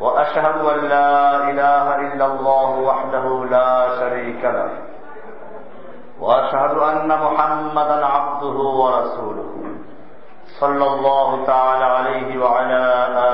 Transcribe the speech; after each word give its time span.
وأشهد 0.00 0.64
أن 0.64 0.88
لا 0.88 1.36
إله 1.36 1.96
إلا 1.96 2.26
الله 2.26 2.70
وحده 2.70 3.44
لا 3.50 3.88
شريك 3.98 4.44
له. 4.44 4.68
وأشهد 6.18 6.78
أن 6.78 7.08
محمدا 7.08 8.06
عبده 8.06 8.58
ورسوله. 8.58 9.74
صلى 10.60 10.86
الله 10.86 11.44
تعالى 11.46 11.84
عليه 11.84 12.44
وعلى 12.44 12.82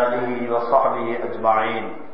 آله 0.00 0.56
وصحبه 0.56 1.18
أجمعين. 1.24 2.10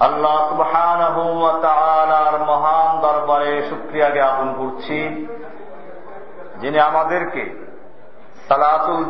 আল্লাহ 0.00 0.48
সুবহানাহ 0.48 1.18
ওয়া 1.18 1.52
তাআলার 1.62 2.40
মহান 2.40 3.00
দরবারে 3.00 3.62
শুকরিয়া 3.68 4.10
জ্ঞাপন 4.10 4.54
করছি 4.58 5.26
যিনি 6.60 6.80
আমাদেরকে 6.80 7.74
সালাতুল 8.48 9.04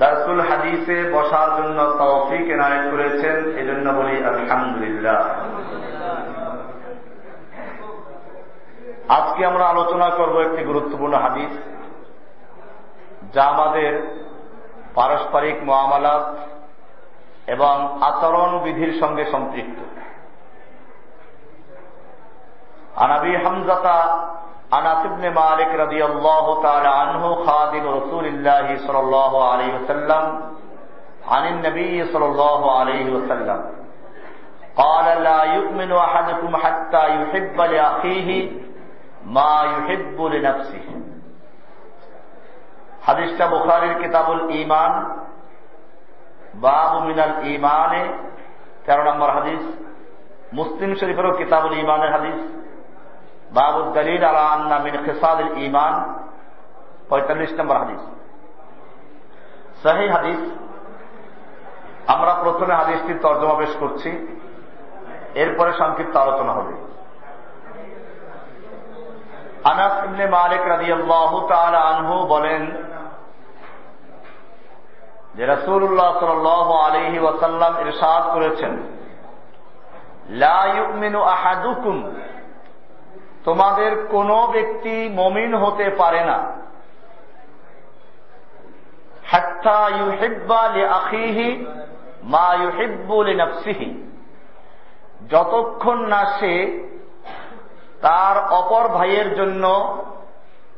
দারসুল 0.00 0.40
হাদিসে 0.40 0.96
বসার 1.12 1.48
জন্য 1.56 1.78
তৌফিক 1.98 2.44
এনায়ত 2.50 2.84
করেছেন, 2.90 3.36
এজন্য 3.58 3.86
বলি 3.90 4.14
আলহামদুলিল্লাহ। 4.24 5.18
আজকে 9.08 9.46
আমরা 9.46 9.64
আলোচনা 9.66 10.08
করব 10.10 10.34
একটি 10.40 10.62
গুরুত্বপূর্ণ 10.64 11.14
হাদিস, 11.14 11.52
যা 13.34 13.42
আমাদের 13.44 13.92
পারস্পরিক 14.94 15.56
মহামালাত 15.62 16.26
এবং 17.46 17.74
আচরণ 18.02 18.50
বিধির 18.58 18.92
সঙ্গে 19.00 19.24
সম্পৃক্ত। 19.24 19.78
আনাবি 22.96 23.32
হামজাতা 23.36 23.96
আনাস 24.71 25.01
ইবনে 25.05 25.29
মালিক 25.31 25.69
রাদিয়াল্লাহু 25.83 26.51
তাআলা 26.61 26.89
আনহু 27.03 27.29
খাদিম 27.47 27.85
রাসূলিল্লাহ 27.97 28.67
সাল্লাল্লাহু 28.85 29.37
আলাইহি 29.43 29.73
ওয়াসাল্লাম 29.75 30.25
عن 31.27 31.43
النبي 31.47 31.95
صلى 32.05 32.25
الله 32.25 32.61
عليه 32.79 33.05
وسلم 33.11 33.59
قال 34.77 35.07
لا 35.23 35.41
يؤمن 35.55 35.91
أحدكم 36.07 36.51
حتى 36.55 37.03
يحب 37.15 37.57
لأخيه 37.63 38.29
ما 39.27 39.53
يحب 39.67 40.17
لنفسه 40.33 40.85
হাদিসটা 43.05 43.45
বুখারীর 43.47 43.95
কিতাবুল 44.01 44.41
ঈমান 44.61 44.91
বাবু 46.55 46.97
মিনাল 47.07 47.33
ঈমানে 47.53 48.03
তেরো 48.85 49.03
নম্বর 49.03 49.29
হাদিস 49.29 49.63
মুসলিম 50.53 50.91
শরীফেরও 50.99 51.37
কিতাবুল 51.37 51.75
ঈমানের 51.83 52.11
হাদিস 52.11 52.39
বাবু 53.50 53.80
দলিল 53.92 54.24
আলা 54.24 54.78
মিন 54.78 54.94
খিসাদুল 55.04 55.52
ঈমান, 55.66 55.94
পঁয়তাল্লিশ 57.08 57.52
নম্বর 57.58 57.76
হাদিস। 57.76 58.02
সহি 59.82 60.06
হাদিস, 60.08 60.40
আমরা 62.14 62.32
প্রথমে 62.42 62.74
হাদিসটির 62.74 63.18
তর্জমা 63.22 63.54
পেশ 63.54 63.72
করছি, 63.80 64.10
এরপরে 65.34 65.70
সংক্ষিপ্ত 65.72 66.14
আলোচনা 66.16 66.52
হবে। 66.52 66.74
আনাস 69.64 69.94
ইবনে 70.04 70.26
মালিক 70.26 70.62
রাদিয়াল্লাহু 70.68 71.46
তাআলা 71.48 71.78
আনহু 71.78 72.14
বলেন 72.26 72.62
যে 75.34 75.46
রাসূলুল্লাহ 75.46 76.10
সাল্লাল্লাহু 76.18 76.72
আলাইহি 76.72 77.18
ওয়াসাল্লাম 77.18 77.72
ইরশাদ 77.80 78.22
করেছেন, 78.34 78.72
লা 80.28 80.58
ইউমিনু 80.76 81.20
আহাদুকুম 81.34 81.96
তোমাদের 83.44 84.06
কোন 84.10 84.46
ব্যক্তি 84.46 85.08
মমিন 85.12 85.54
হতে 85.54 85.90
পারে 85.90 86.24
না। 86.24 86.38
হাত্তা 89.26 89.88
ইউহিব্বা 89.88 90.68
লিআখিহি 90.68 91.66
মা 92.22 92.54
ইউহিব্বু 92.54 93.22
লিনাফসিহি। 93.22 93.88
যতক্ষণ 95.30 96.06
না 96.06 96.24
সে 96.40 96.54
তার 98.00 98.52
অপর 98.52 98.88
ভাইয়ের 98.88 99.34
জন্য 99.34 99.64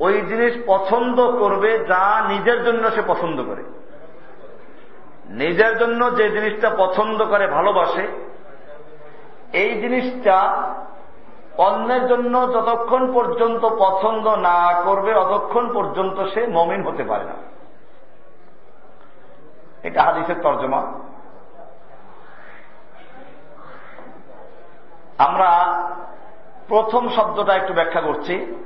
ওই 0.00 0.20
জিনিস 0.20 0.54
পছন্দ 0.66 1.30
করবে 1.30 1.78
যা 1.78 2.28
নিজের 2.28 2.64
জন্য 2.64 2.90
সে 2.90 3.02
পছন্দ 3.06 3.42
করে। 3.42 3.62
নিজের 5.26 5.78
জন্য 5.78 6.16
যে 6.16 6.30
জিনিসটা 6.30 6.70
পছন্দ 6.70 7.24
করে, 7.24 7.46
ভালোবাসে, 7.46 8.06
এই 9.52 9.80
জিনিসটা 9.80 10.36
অন্যের 11.58 12.06
জন্য 12.06 12.52
যতক্ষণ 12.52 13.12
পর্যন্ত 13.12 13.64
পছন্দ 13.64 14.28
না 14.28 14.82
করবে 14.82 15.14
ততক্ষণ 15.14 15.72
পর্যন্ত 15.72 16.34
সে 16.34 16.46
মমিন 16.46 16.82
হতে 16.82 17.04
পারে 17.04 17.24
না। 17.24 17.32
এটা 19.82 20.02
হাদিসের 20.02 20.40
তর্জমা। 20.42 20.82
আমরা 25.18 25.82
প্রথম 26.68 27.08
শব্দটা 27.08 27.54
একটু 27.54 27.74
ব্যাখ্যা 27.74 28.00
করছি। 28.00 28.64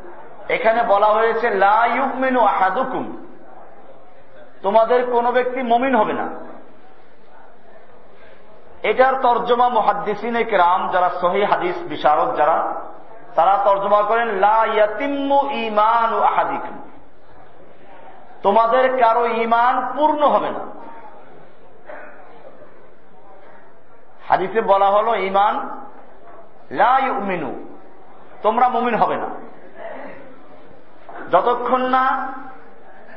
এখানে 0.49 0.83
বলা 0.83 1.07
হয়েছে, 1.07 1.51
লা 1.51 1.87
ইউকমিনু 1.87 2.41
আহাদুকুম। 2.41 3.27
তোমাদের 4.63 5.07
কোনো 5.07 5.33
ব্যক্তি 5.33 5.63
মমিন 5.63 5.97
হবে 5.97 6.13
না। 6.13 6.29
এটার 8.87 9.15
তর্জমা 9.23 9.69
মহাদ্দিসিন 9.69 10.37
রাম 10.37 10.89
যারা 10.93 11.11
সহি 11.21 11.45
হাদিস 11.45 11.77
বিশারদ, 11.83 12.37
যারা, 12.37 12.75
তারা 13.35 13.59
তর্জমা 13.65 14.03
করেন, 14.03 14.29
লা 14.29 14.67
ইয়াতিম্মু 14.75 15.51
ইমান 15.51 16.15
ও 16.15 16.23
আহাদিকুম। 16.23 16.77
তোমাদের 18.43 18.99
কারও 18.99 19.27
ইমান 19.27 19.93
পূর্ণ 19.97 20.29
হবে 20.29 20.51
না। 20.51 20.61
হাদিসে 24.29 24.61
বলা 24.61 24.87
হলো 24.87 25.15
ইমান 25.15 25.55
লা 26.71 26.99
ইউমিনু, 26.99 27.53
তোমরা 28.43 28.69
মুমিন 28.69 28.95
হবে 28.95 29.17
না। 29.17 29.29
যতক্ষণ 31.31 31.83
না 31.83 32.33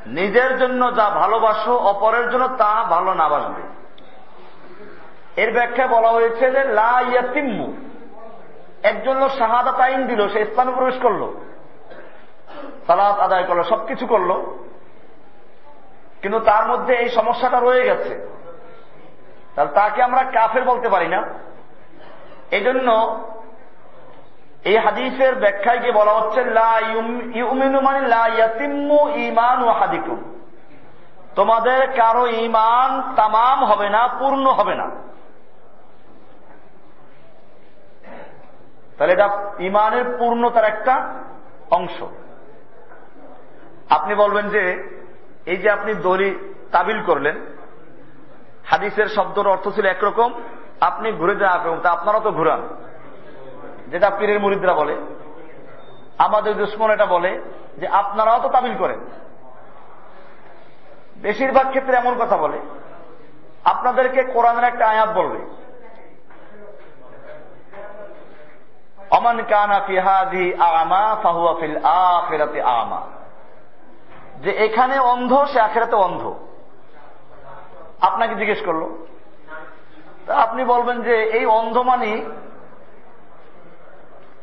নিজের 0.06 0.58
জন্য 0.60 0.96
যা 0.96 1.10
ভালোবাসো, 1.10 1.78
অপরের 1.78 2.30
জন্য 2.30 2.48
তা 2.48 2.84
ভালো 2.90 3.14
না 3.14 3.30
বাসবে। 3.30 3.79
ব্যাখ্যা 5.48 5.88
বলা 5.88 6.10
হয়েছে 6.10 6.52
যে 6.52 6.64
লা 6.64 7.04
ইয়াতিম্মু। 7.12 7.74
একজন 8.84 9.20
লোক 9.20 9.32
শাহাদাত 9.32 9.80
আইন 9.80 10.08
দিল, 10.08 10.30
সে 10.30 10.42
ইসলামে 10.42 10.72
প্রবেশ 10.72 10.96
করল। 11.02 11.34
সালাত 12.88 13.20
আদায় 13.20 13.44
করল, 13.44 13.64
সবকিছু 13.64 14.08
করল। 14.08 14.34
কিন্তু 16.22 16.40
তার 16.40 16.68
মধ্যে 16.68 16.96
এই 16.96 17.10
সমস্যাটা 17.10 17.60
রয়ে 17.60 17.84
গেছে। 17.84 18.40
তাহলে 19.56 19.72
তাকে 19.72 20.04
আমরা 20.04 20.24
কাফের 20.24 20.64
বলতে 20.64 20.90
পারি 20.90 21.08
না। 21.08 21.24
এই 22.52 22.62
জন্য 22.62 23.20
এই 24.64 24.78
হাদিসের 24.78 25.36
ব্যাখ্যায় 25.36 25.80
গিয়ে 25.80 25.92
বলা 25.92 26.14
হচ্ছে 26.14 26.44
মানে 27.82 28.10
তোমাদের 31.36 31.92
কারও 31.92 32.28
ইমান 32.28 33.16
তামাম 33.16 33.66
হবে 33.66 33.90
না, 33.90 34.10
পূর্ণ 34.20 34.48
হবে 34.48 34.76
না। 34.76 35.09
তাহলে 39.00 39.14
এটা 39.14 39.54
ইমানের 39.60 40.04
পূর্ণতার 40.20 40.64
একটা 40.64 41.14
অংশ। 41.72 42.04
আপনি 43.90 44.16
বলবেন 44.16 44.50
যে, 44.50 44.94
এই 45.46 45.58
যে 45.58 45.70
আপনি 45.70 45.94
দড়ি 45.94 46.54
তাবিল 46.72 47.04
করলেন, 47.04 47.46
হাদিসের 48.66 49.08
শব্দর 49.08 49.48
অর্থ 49.48 49.68
ছিল 49.68 49.86
একরকম, 49.86 50.34
আপনি 50.82 51.12
ঘুরে 51.12 51.36
যান 51.36 51.60
একরকম 51.60 51.80
তা 51.80 51.90
আপনারা 51.90 52.20
তো 52.20 52.32
ঘুরান। 52.32 52.68
যেটা 53.88 54.10
পীরের 54.10 54.40
মুরিদরা 54.40 54.74
বলে, 54.74 54.96
আমাদের 56.18 56.58
দুশ্মন 56.58 56.92
এটা 56.92 57.06
বলে 57.06 57.42
যে 57.78 57.88
আপনারাও 57.88 58.42
তো 58.42 58.50
তাবিল 58.50 58.78
করেন। 58.78 59.00
বেশিরভাগ 61.18 61.70
ক্ষেত্রে 61.70 61.98
এমন 61.98 62.14
কথা 62.20 62.38
বলে, 62.38 62.60
আপনাদেরকে 63.66 64.24
কোরআনের 64.24 64.64
একটা 64.64 64.88
আয়াত 64.88 65.10
বলবে। 65.10 65.59
যে 74.40 74.52
এখানে 74.52 75.00
অন্ধ, 75.00 75.46
সে 75.54 75.60
আখেরাতে 75.60 75.96
অন্ধ। 75.96 76.34
আপনাকে 78.02 78.36
জিজ্ঞেস 78.36 78.66
করল। 78.66 79.06
আপনি 80.32 80.66
বলবেন 80.66 81.02
যে 81.02 81.24
এই 81.24 81.46
অন্ধ 81.46 81.78
মানি 81.78 82.26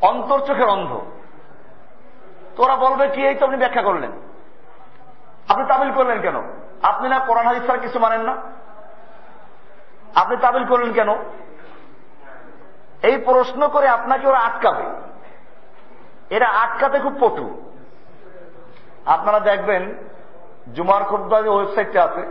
অন্তর 0.01 0.39
চোখের 0.39 0.67
অন্ধ। 0.69 1.01
তোরা 2.55 2.75
বলবে 2.75 3.07
কি, 3.07 3.27
এই 3.27 3.35
তো 3.35 3.45
আপনি 3.45 3.57
ব্যাখ্যা 3.57 3.81
করলেন। 3.81 4.11
আপনি 5.49 5.65
তামিল 5.67 5.93
করলেন 5.93 6.21
কেন? 6.21 6.35
আপনি 6.81 7.09
না 7.09 7.19
কোরআন 7.19 7.45
ছাড়া 7.45 7.77
কিছু 7.77 7.99
মানেন 7.99 8.21
না? 8.21 8.37
আপনি 10.15 10.37
তামিল 10.37 10.65
করলেন 10.65 10.93
কেন? 10.93 11.15
এই 13.07 13.17
প্রশ্ন 13.17 13.61
করে 13.67 13.87
আপনাকে 13.87 14.27
ওরা 14.27 14.39
আটকাবে। 14.39 14.85
এরা 16.35 16.47
আটকাতে 16.47 16.99
খুব 16.99 17.15
পটু। 17.19 17.47
আপনারা 19.05 19.39
দেখবেন, 19.39 19.83
জুমার 20.75 21.03
খুদ্া 21.03 21.37
ওয়েবসাইটটা 21.37 22.03
আছে, 22.03 22.23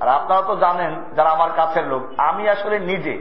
আর 0.00 0.08
আপনারা 0.08 0.42
তো 0.42 0.56
জানেন 0.56 0.92
যারা 1.16 1.30
আমার 1.30 1.50
কাছের 1.56 1.86
লোক, 1.86 2.02
আমি 2.18 2.48
আসলে 2.48 2.76
নিজে 2.78 3.14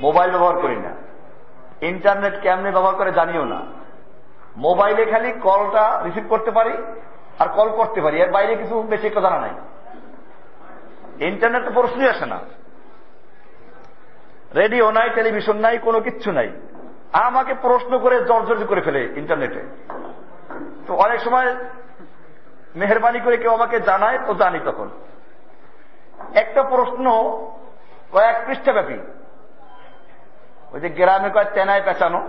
মোবাইল 0.00 0.30
ব্যবহার 0.30 0.56
করি 0.58 0.76
না। 0.76 0.92
ইন্টারনেট 1.86 2.40
কেমনে 2.40 2.70
ব্যবহার 2.70 2.94
করে 2.94 3.12
জানিও 3.12 3.44
না। 3.44 3.60
মোবাইলে 4.56 5.02
খালি 5.06 5.32
কলটা 5.32 5.84
রিসিভ 6.04 6.24
করতে 6.28 6.50
পারি 6.50 6.74
আর 7.38 7.48
কল 7.48 7.68
করতে 7.76 8.00
পারি, 8.00 8.16
এর 8.22 8.30
বাইরে 8.30 8.56
কিছু 8.56 8.82
বেশি 8.82 9.06
একটা 9.06 9.20
জানা 9.20 9.38
নাই। 9.40 9.54
ইন্টারনেট 11.24 11.64
তো 11.64 11.70
প্রশ্নই 11.70 12.08
আসে 12.08 12.26
না। 12.26 12.38
রেডিও 14.54 14.90
নাই, 14.90 15.10
টেলিভিশন 15.14 15.56
নাই, 15.56 15.78
কোনো 15.78 16.00
কিচ্ছু 16.00 16.32
নাই। 16.32 16.52
আমাকে 17.12 17.54
প্রশ্ন 17.54 17.98
করে 17.98 18.24
জর্জর 18.24 18.66
করে 18.66 18.80
ফেলে 18.80 19.12
ইন্টারনেটে। 19.16 19.62
তো 20.86 20.94
অনেক 20.94 21.20
সময় 21.20 21.56
মেহরবানি 22.76 23.20
করে 23.20 23.36
কেউ 23.36 23.52
আমাকে 23.52 23.80
জানায়, 23.80 24.18
তো 24.26 24.34
জানি 24.34 24.58
তখন। 24.64 24.88
একটা 26.34 26.62
প্রশ্ন 26.62 27.10
কয়েক 28.12 28.36
পৃষ্ঠা 28.46 28.72
ব্যাপী 28.72 28.98
ওই 30.72 30.80
যে 30.80 30.88
গ্রামে 30.88 31.30
কয়েক 31.30 31.48
তেনায় 31.48 31.82
পেঁচানো। 31.84 32.28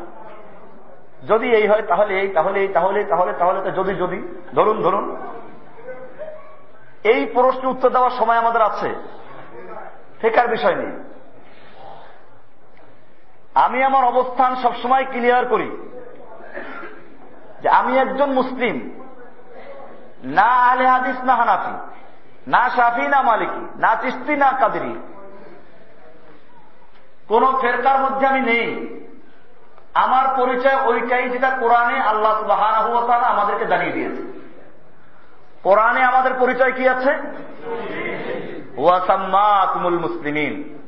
যদি 1.27 1.55
এই 1.55 1.67
হয়, 1.67 1.81
তাহলে 1.81 2.19
এই 2.19 2.27
তাহলে 2.27 2.59
এই, 2.59 2.67
তাহলে 2.67 3.03
তাহলে 3.03 3.33
তাহলে 3.33 3.71
যদি 3.71 3.95
যদি। 3.95 4.41
ধরুন 4.55 4.81
ধরুন। 4.81 5.15
এই 7.03 7.25
প্রশ্ন 7.33 7.67
উত্তর 7.67 7.89
দেওয়ার 7.89 8.11
সময় 8.11 8.37
আমাদের 8.37 8.61
আছে। 8.61 8.93
ফেকার 10.21 10.47
বিষয় 10.47 10.75
নেই 10.75 11.08
আমি 13.59 13.83
আমার 13.83 14.05
অবস্থান 14.05 14.55
সবসময় 14.55 15.05
ক্লিয়ার 15.05 15.45
করি। 15.45 15.77
যে 17.61 17.69
আমি 17.69 17.97
একজন 17.97 18.31
মুসলিম। 18.31 19.03
না 20.23 20.41
আলে 20.41 20.87
হাদিস, 20.87 21.23
না 21.23 21.35
হানাফি। 21.35 22.01
না 22.49 22.69
সাফি 22.69 23.01
না 23.01 23.21
মালিকি। 23.21 23.79
না 23.79 23.95
চিস্তি, 23.95 24.35
না 24.35 24.51
কাদেরি। 24.51 24.99
কোন 27.27 27.59
ফেরকার 27.61 27.99
মধ্যে 27.99 28.27
আমি 28.27 28.41
নেই। 28.41 28.99
আমার 29.93 30.25
পরিচয় 30.37 30.85
ওইটাই 30.85 31.29
যেটা 31.29 31.49
কোরআনে 31.49 31.99
আল্লাহ 31.99 32.39
সুবাহান 32.39 33.23
আমাদেরকে 33.23 33.65
জানিয়ে 33.65 33.91
দিয়েছে। 33.91 34.39
কোরআনে 35.63 36.03
আমাদের 36.03 36.33
পরিচয় 36.33 36.71
কি 36.71 36.89
আছে? 36.89 37.17
ওয়াসাম্মাকুমুল 38.77 39.99
মুসলিমিন। 39.99 40.78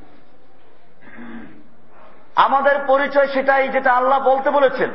আমাদের 2.36 2.80
পরিচয় 2.88 3.28
সেটাই 3.28 3.68
যেটা 3.68 3.94
আল্লাহ 3.94 4.19
বলতে 4.19 4.50
বলেছেন। 4.50 4.92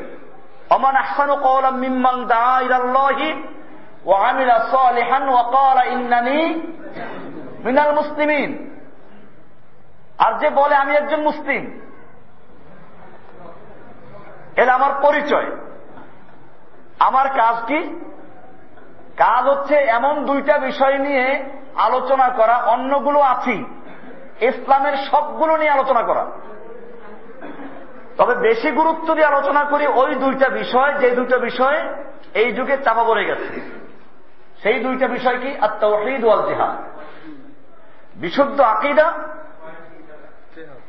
অমান 0.70 0.96
আহসানু 0.96 1.36
কওলাম 1.36 1.76
মিম্মান 1.76 2.26
দা 2.26 2.60
ইলাল্লাহি 2.62 3.42
ওয়া 4.04 4.28
আমিলা 4.28 4.66
সালিহান 4.70 5.28
ওয়া 5.28 5.42
ক্বালা 5.42 5.84
ইন্নানি 5.84 6.54
মিনাল 7.64 7.94
মুসলিমিন। 7.94 8.80
আর 10.18 10.38
যে 10.38 10.50
বলে 10.50 10.74
আমি 10.74 10.96
একজন 10.96 11.20
মুসলিম 11.20 11.80
এটা 14.56 14.74
আমার 14.74 14.90
পরিচয়। 15.02 15.50
আমার 16.98 17.28
কাজ 17.28 17.56
কি? 17.66 17.78
কাজ 19.16 19.48
হচ্ছে 19.48 19.74
এমন 19.74 20.24
দুইটা 20.24 20.58
বিষয় 20.58 20.98
নিয়ে 20.98 21.44
আলোচনা 21.74 22.28
করা, 22.28 22.56
অন্যগুলো 22.56 23.20
আছি। 23.20 23.64
ইসলামের 24.40 24.96
সবগুলো 24.96 25.56
নিয়ে 25.56 25.70
আলোচনা 25.70 26.02
করা। 26.02 26.26
তবে 28.18 28.34
বেশি 28.34 28.70
গুরুত্ব 28.70 29.14
দিয়ে 29.14 29.26
আলোচনা 29.26 29.64
করি 29.64 29.86
ওই 29.86 30.14
দুইটা 30.14 30.48
বিষয়, 30.48 30.92
যে 30.94 31.10
দুইটা 31.10 31.38
বিষয় 31.38 31.78
এই 32.34 32.52
যুগে 32.52 32.76
চাপা 32.76 33.04
পড়ে 33.04 33.24
গেছে। 33.24 33.60
সেই 34.62 34.80
দুইটা 34.80 35.06
বিষয় 35.08 35.38
কি? 35.38 35.50
আত্মাহিদ 35.60 36.24
ওয়াল 36.24 36.42
জিহাদ। 36.48 36.74
বিশুদ্ধ 38.16 38.60
আকিদা 38.60 39.06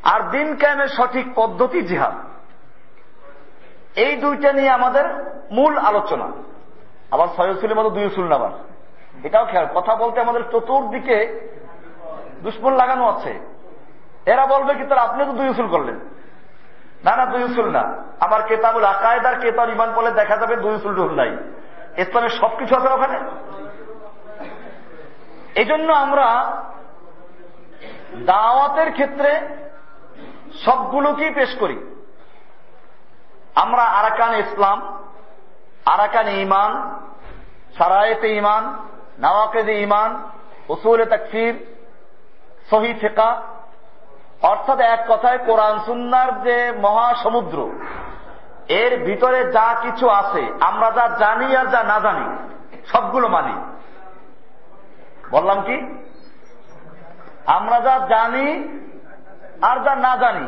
আর 0.04 0.22
দিন 0.30 0.56
কায়েমের 0.56 0.88
সঠিক 0.88 1.26
পদ্ধতি 1.36 1.82
জিহাদ। 1.82 2.16
এই 3.96 4.16
দুইটা 4.16 4.54
নিয়ে 4.54 4.70
আমাদের 4.70 5.06
মূল 5.52 5.78
আলোচনা। 5.78 6.28
আবার 7.12 7.28
সয়সুলের 7.38 7.78
মতো 7.78 7.90
দুই 7.90 8.06
উসুল 8.06 8.28
নাবার 8.28 8.52
এটাও 9.24 9.46
খেয়াল, 9.46 9.68
কথা 9.74 9.96
বলতে 9.96 10.18
আমাদের 10.22 10.44
চতুর্দিকে 10.52 11.18
দুশ্মন 12.42 12.74
লাগানো 12.76 13.04
আছে। 13.08 13.40
এরা 14.26 14.46
বলবে 14.46 14.72
কি 14.76 14.84
তার 14.84 14.98
আপনি 14.98 15.26
তো 15.26 15.32
দুই 15.32 15.50
উসুল 15.50 15.68
করলেন। 15.68 16.00
না 17.04 17.16
না, 17.16 17.26
দুই 17.26 17.44
উসুল 17.44 17.68
না। 17.70 17.84
আমার 18.20 18.44
কেতাবুল 18.44 18.84
আকায়দার 18.84 19.40
কেতাব 19.40 19.70
ইমান 19.70 19.94
বলে 19.94 20.12
দেখা 20.12 20.38
যাবে 20.38 20.56
দুই 20.56 20.76
উসুল 20.76 20.96
টুল 20.96 21.16
নাই। 21.16 21.38
ইসলামের 22.02 22.30
সবকিছু 22.30 22.76
আছে 22.76 22.88
ওখানে। 22.88 23.18
এই 25.56 25.66
জন্য 25.66 25.94
আমরা 25.94 26.28
দাওয়াতের 28.16 28.92
ক্ষেত্রে 28.92 29.32
সবগুলোকেই 30.66 31.32
পেশ 31.32 31.56
করি। 31.60 31.78
আমরা 33.56 33.84
আরাকান 33.84 34.36
ইসলাম, 34.36 35.04
আরাকান 35.86 36.28
ইমান 36.28 37.00
সারায়েতে 37.78 38.36
ইমান 38.36 38.64
নওয়াকেদ 39.20 39.70
ইমান 39.70 40.24
উসুল 40.70 41.06
তকফির 41.06 41.56
সহি 42.70 42.94
ফেকা 42.94 43.42
অর্থাৎ 44.42 44.80
এক 44.80 45.06
কথায় 45.10 45.38
কোরআন 45.38 45.80
সুন্নার 45.86 46.42
যে 46.42 46.74
মহাসমুদ্র, 46.78 47.70
এর 48.68 49.04
ভিতরে 49.04 49.52
যা 49.52 49.76
কিছু 49.82 50.10
আছে, 50.10 50.52
আমরা 50.60 50.92
যা 50.92 51.08
জানি 51.20 51.56
আর 51.56 51.66
যা 51.66 51.84
না 51.84 52.00
জানি, 52.00 52.26
সবগুলো 52.88 53.28
মানি। 53.28 53.54
বললাম 55.32 55.62
কি? 55.62 55.78
আমরা 57.46 57.80
যা 57.80 58.08
জানি 58.10 58.68
আর 59.62 59.84
যা 59.84 59.96
না 59.96 60.18
জানি, 60.18 60.48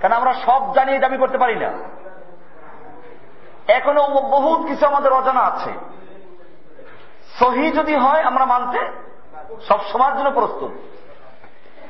কেন 0.00 0.12
আমরা 0.12 0.34
সব 0.34 0.74
জানি 0.74 0.98
দাবি 0.98 1.16
করতে 1.16 1.38
পারি 1.38 1.56
না। 1.56 1.70
এখনও 3.72 4.08
বহুত 4.08 4.68
কিছু 4.68 4.86
আমাদের 4.86 5.12
অজানা 5.12 5.40
আছে। 5.40 5.70
সহি 7.38 7.70
যদি 7.70 7.94
হয়, 7.94 8.22
আমরা 8.22 8.44
মানতে 8.44 8.78
সব 9.68 9.84
সময়ের 9.84 10.16
জন্য 10.16 10.30
প্রস্তুত। 10.30 10.70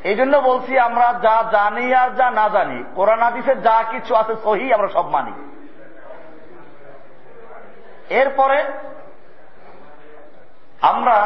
এই 0.02 0.14
জন্য 0.14 0.36
বলছি, 0.36 0.78
আমরা 0.78 1.12
যা 1.12 1.44
জানি 1.52 1.94
আর 1.94 2.10
যা 2.10 2.30
না 2.30 2.48
জানি, 2.48 2.84
কোরআন 2.94 3.22
হাদিসে 3.22 3.54
যা 3.56 3.82
কিছু 3.90 4.14
আছে 4.14 4.34
সহি, 4.44 4.72
আমরা 4.72 4.88
সব 4.88 5.06
মানি। 5.08 5.32
এরপরে 8.10 8.64
আমরা 10.80 11.16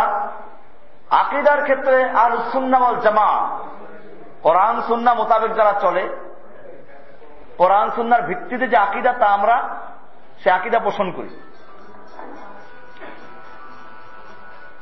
আকিদার 1.10 1.62
ক্ষেত্রে 1.62 2.04
আর 2.04 2.30
সুন্নামল 2.52 3.00
জামা, 3.00 3.58
কোরআন 4.42 4.82
সুন্না 4.82 5.14
মোতাবেক 5.14 5.54
যারা 5.54 5.72
চলে, 5.80 6.08
কোরআন 7.56 7.90
সুন্নার 7.90 8.22
ভিত্তিতে 8.22 8.68
যে 8.68 8.76
আকিদা, 8.76 9.12
তা 9.12 9.26
আমরা 9.26 9.78
সে 10.42 10.50
আকিদা 10.50 10.78
পোষণ 10.78 11.12
করি। 11.12 11.28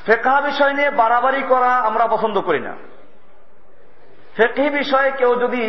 ফেকা 0.06 0.40
বিষয় 0.40 0.72
নিয়ে 0.72 0.90
বাড়াবাড়ি 0.90 1.42
করা 1.42 1.72
আমরা 1.74 2.06
পছন্দ 2.06 2.40
করি 2.40 2.60
না। 2.60 2.74
ফেকি 4.40 4.70
বিষয়ে 4.70 5.10
কেউ 5.10 5.32
যদি 5.40 5.64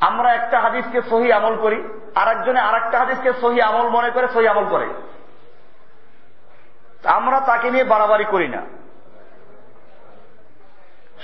আমরা 0.00 0.32
একটা 0.32 0.60
হাদিসকে 0.60 1.02
সহি 1.10 1.32
আমল 1.32 1.56
করি 1.56 1.78
আর 2.14 2.28
একজনে 2.28 2.60
আর 2.60 2.74
একটা 2.74 2.98
হাদিসকে 2.98 3.32
সহি 3.40 3.60
আমল 3.60 3.88
মনে 3.88 4.10
করে 4.10 4.28
সহি 4.28 4.46
আমল 4.48 4.66
করে। 4.70 4.86
আমরা 7.04 7.40
তাকে 7.40 7.70
নিয়ে 7.70 7.84
বাড়াবাড়ি 7.84 8.24
করি 8.24 8.48
না। 8.48 8.62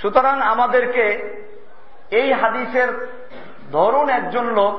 সুতরাং 0.01 0.41
আমাদেরকে 0.41 1.05
এই 2.11 2.33
হাদিসের 2.33 2.89
ধরুন 3.71 4.09
একজন 4.09 4.45
লোক 4.45 4.75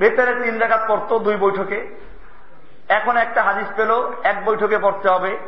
বেতারে 0.00 0.32
তিন 0.44 0.58
জায়গা 0.58 0.78
পড়তো 0.88 1.18
দুই 1.18 1.36
বৈঠকে, 1.36 1.78
এখন 2.88 3.16
একটা 3.16 3.42
হাদিস 3.42 3.68
পেল, 3.76 3.90
এক 4.22 4.44
বৈঠকে 4.44 4.78
পড়তে 4.78 5.08
হবে, 5.08 5.38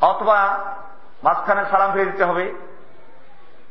অথবা 0.00 0.38
মাঝখানে 1.24 1.64
সালাম 1.64 1.92
ফিরে 1.92 2.04
দিতে 2.04 2.24
হবে। 2.24 2.54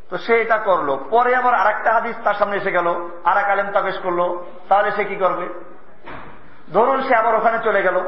তো 0.10 0.18
সে 0.18 0.42
এটা 0.42 0.58
করল। 0.58 0.98
পরে 1.10 1.36
আবার 1.36 1.54
আর 1.54 1.68
একটা 1.68 1.94
হাদিস 1.94 2.16
তার 2.24 2.34
সামনে 2.34 2.58
এসে 2.58 2.72
গেল। 2.72 3.10
আর 3.24 3.38
এক 3.38 3.46
আলেম 3.46 3.72
তাবেশ 3.72 3.98
করল। 3.98 4.44
তাহলে 4.70 4.92
সে 4.92 5.04
কি 5.04 5.16
করবে? 5.16 5.50
ধরুন 6.74 7.04
সে 7.04 7.16
আবার 7.16 7.36
ওখানে 7.36 7.58
চলে 7.64 7.84
গেল। 7.84 8.00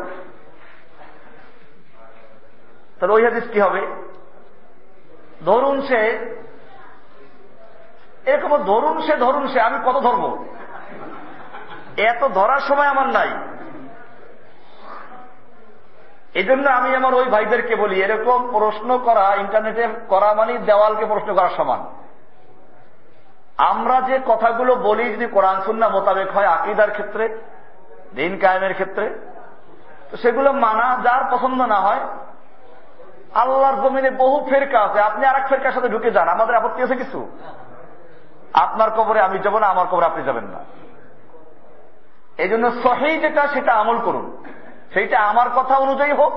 তাহলে 3.00 3.14
ওই 3.14 3.24
হাদিস 3.24 3.44
কি 3.54 3.60
হবে? 3.60 3.88
ধরুন 5.46 5.82
সে, 5.82 6.00
এরকম 8.26 8.58
ধরুন 8.58 9.02
সে 9.02 9.16
ধরুন 9.18 9.48
সে, 9.48 9.62
আমি 9.62 9.80
কত 9.86 10.00
ধরব? 10.00 10.46
এত 11.98 12.28
ধরার 12.28 12.60
সময় 12.60 12.88
আমার 12.88 13.10
নাই। 13.10 13.55
এই 16.36 16.44
জন্য 16.44 16.70
আমি 16.70 16.96
আমার 16.96 17.14
ওই 17.14 17.26
ভাইদেরকে 17.26 17.76
বলি, 17.76 18.04
এরকম 18.04 18.48
প্রশ্ন 18.52 18.98
করা, 18.98 19.36
ইন্টারনেটে 19.36 19.88
করা 20.10 20.34
মানে 20.34 20.58
দেওয়ালকে 20.58 21.06
প্রশ্ন 21.06 21.34
করা 21.36 21.50
সমান। 21.58 21.80
আমরা 23.58 24.02
যে 24.02 24.20
কথাগুলো 24.26 24.76
বলি 24.76 25.14
যদি 25.14 25.28
কোরআন 25.28 25.62
সুন্না 25.62 25.90
মোতাবেক 25.90 26.32
হয়, 26.32 26.46
আকিদার 26.46 26.92
ক্ষেত্রে, 26.92 27.38
দিন 28.16 28.40
কায়েমের 28.40 28.74
ক্ষেত্রে, 28.74 29.20
তো 30.12 30.18
সেগুলো 30.18 30.54
মানা, 30.54 30.98
যার 31.04 31.24
পছন্দ 31.32 31.62
না 31.62 31.80
হয়, 31.80 32.00
আল্লাহর 33.34 33.82
জমিনে 33.82 34.12
বহু 34.12 34.38
ফেরকা 34.50 34.80
আছে। 34.82 35.00
আপনি 35.00 35.26
আর 35.26 35.36
এক 35.36 35.48
ফেরকার 35.48 35.72
সাথে 35.72 35.90
ঢুকে 35.90 36.12
যান, 36.12 36.28
আমাদের 36.28 36.56
আপত্তি 36.56 36.84
আছে 36.84 36.96
কিছু? 36.96 37.20
আপনার 38.54 38.92
কবরে 38.92 39.20
আমি 39.20 39.40
যাব 39.40 39.58
না, 39.58 39.68
আমার 39.68 39.88
কবরে 39.92 40.06
আপনি 40.06 40.24
যাবেন 40.24 40.44
না। 40.44 40.60
এই 42.38 42.50
জন্য 42.50 42.72
সহি 42.84 43.18
যেটা, 43.18 43.48
সেটা 43.48 43.74
আমল 43.74 43.98
করুন। 44.00 44.26
সেইটা 44.96 45.20
আমার 45.20 45.50
কথা 45.50 45.76
অনুযায়ী 45.76 46.14
হোক, 46.14 46.34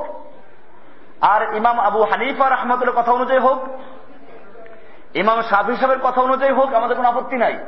আর 1.20 1.54
ইমাম 1.54 1.80
আবু 1.80 2.04
হানিফা 2.04 2.48
রহমতুল্লাহ 2.48 3.02
কথা 3.02 3.12
অনুযায়ী 3.12 3.40
হোক, 3.40 3.58
ইমাম 5.14 5.42
সাফি 5.42 5.76
সাহেবের 5.76 5.98
কথা 6.02 6.20
অনুযায়ী 6.20 6.52
হোক, 6.52 6.74
আমাদের 6.74 6.96
কোনো 6.96 7.08
আপত্তি 7.08 7.36
নাই। 7.36 7.58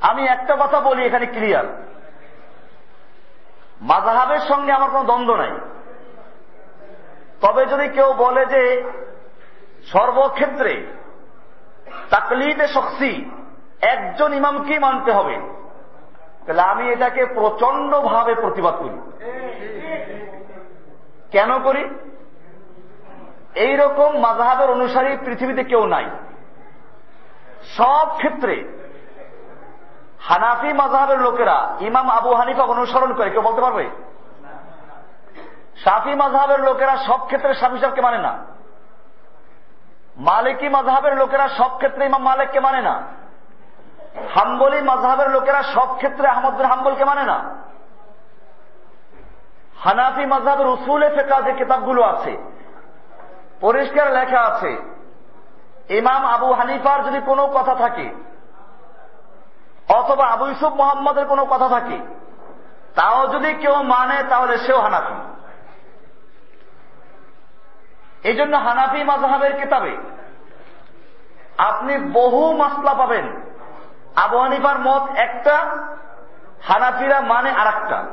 আমি 0.00 0.26
একটা 0.26 0.56
কথা 0.60 0.80
বলি 0.80 1.06
এখানে 1.06 1.26
ক্লিয়ার। 1.26 1.64
মাজাহাবের 3.80 4.38
সঙ্গে 4.38 4.72
আমার 4.72 4.90
কোনো 4.90 5.04
দ্বন্দ্ব 5.04 5.36
নাই। 5.36 5.50
তবে 7.40 7.66
যদি 7.66 7.88
কেউ 7.88 8.12
বলে 8.12 8.46
যে 8.46 8.92
সর্বক্ষেত্রে 9.86 10.86
তাকলিদে 12.10 12.68
শক্সি 12.68 13.30
একজন 13.82 14.34
ইমামকেই 14.34 14.78
মানতে 14.78 15.12
হবে 15.12 15.59
তাহলে 16.50 16.62
আমি 16.62 16.90
এটাকে 16.90 17.26
প্রচণ্ড 17.26 18.00
ভাবে 18.00 18.34
প্রতিবাদ 18.34 18.74
করি। 18.74 18.98
কেন 21.30 21.62
করি? 21.62 21.88
এইরকম 23.54 24.18
মাজাহাবের 24.18 24.70
অনুসারী 24.70 25.16
পৃথিবীতে 25.16 25.64
কেউ 25.64 25.86
নাই। 25.86 26.10
সব 27.76 28.16
ক্ষেত্রে 28.16 28.82
হানাফি 30.20 30.72
মাজাহাবের 30.72 31.20
লোকেরা 31.20 31.76
ইমাম 31.80 32.10
আবু 32.10 32.34
হানিফা 32.34 32.62
অনুসরণ 32.62 33.14
করে, 33.14 33.30
কেউ 33.30 33.42
বলতে 33.42 33.60
পারবে? 33.60 33.90
সাফি 35.84 36.14
মাঝহাবের 36.14 36.60
লোকেরা 36.60 36.96
সব 36.96 37.26
ক্ষেত্রে 37.26 37.54
সাফি 37.54 37.78
সাহেবকে 37.78 38.00
মানে 38.00 38.18
না। 38.18 38.38
মালিকি 40.16 40.68
মাঝহাবের 40.68 41.16
লোকেরা 41.16 41.48
সব 41.48 41.76
ক্ষেত্রে 41.76 42.06
ইমাম 42.06 42.22
মালিককে 42.22 42.60
মানে 42.60 42.82
না। 42.82 43.19
হাম্বলি 44.34 44.82
মাঝহাবের 44.82 45.30
লোকেরা 45.30 45.62
সব 45.62 45.96
ক্ষেত্রে 45.96 46.28
আহমদ 46.28 46.54
বিন 46.54 46.66
হাম্বলকে 46.66 47.04
মানে 47.04 47.24
না। 47.24 47.54
হানাফি 49.84 50.26
মাঝহাবের 50.26 50.66
উসুলে 50.66 51.10
ফেকা 51.10 51.40
যে 51.40 51.52
কিতাবগুলো 51.52 52.02
আছে, 52.02 52.38
পরিষ্কার 53.60 54.12
লেখা 54.12 54.40
আছে, 54.40 54.78
ইমাম 55.88 56.26
আবু 56.26 56.52
হানিফার 56.52 57.04
যদি 57.04 57.20
কোনো 57.26 57.46
কথা 57.46 57.74
থাকে, 57.74 58.14
অথবা 59.88 60.26
আবু 60.26 60.46
ইসুফ 60.46 60.72
মোহাম্মদের 60.72 61.26
কোনো 61.26 61.44
কথা 61.44 61.68
থাকে, 61.68 61.98
তাও 62.94 63.28
যদি 63.28 63.54
কেউ 63.54 63.82
মানে 63.82 64.22
তাহলে 64.28 64.58
সেও 64.58 64.80
হানাফি। 64.80 65.14
এই 68.28 68.34
জন্য 68.36 68.56
হানাফি 68.56 69.04
মাজহাবের 69.04 69.52
কিতাবে 69.60 69.96
আপনি 71.58 71.98
বহু 71.98 72.56
মাসলা 72.56 72.94
পাবেন। 72.94 73.49
আবু 74.16 74.38
হানিফার 74.38 74.78
মত 74.78 75.16
একটা, 75.16 75.86
হানাফিরা 76.62 77.20
মানে 77.20 77.50
আর 77.50 77.66
একটা 77.66 78.04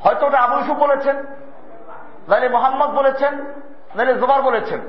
হয়তো 0.00 0.26
ওটা 0.26 0.40
আবু 0.40 0.58
ইসুফ 0.58 0.76
বলেছেন, 0.76 1.16
নাহলে 2.28 2.48
মোহাম্মদ 2.48 2.90
বলেছেন, 2.90 3.34
নাহলে 3.94 4.14
জোবার 4.14 4.42
বলেছেন। 4.42 4.80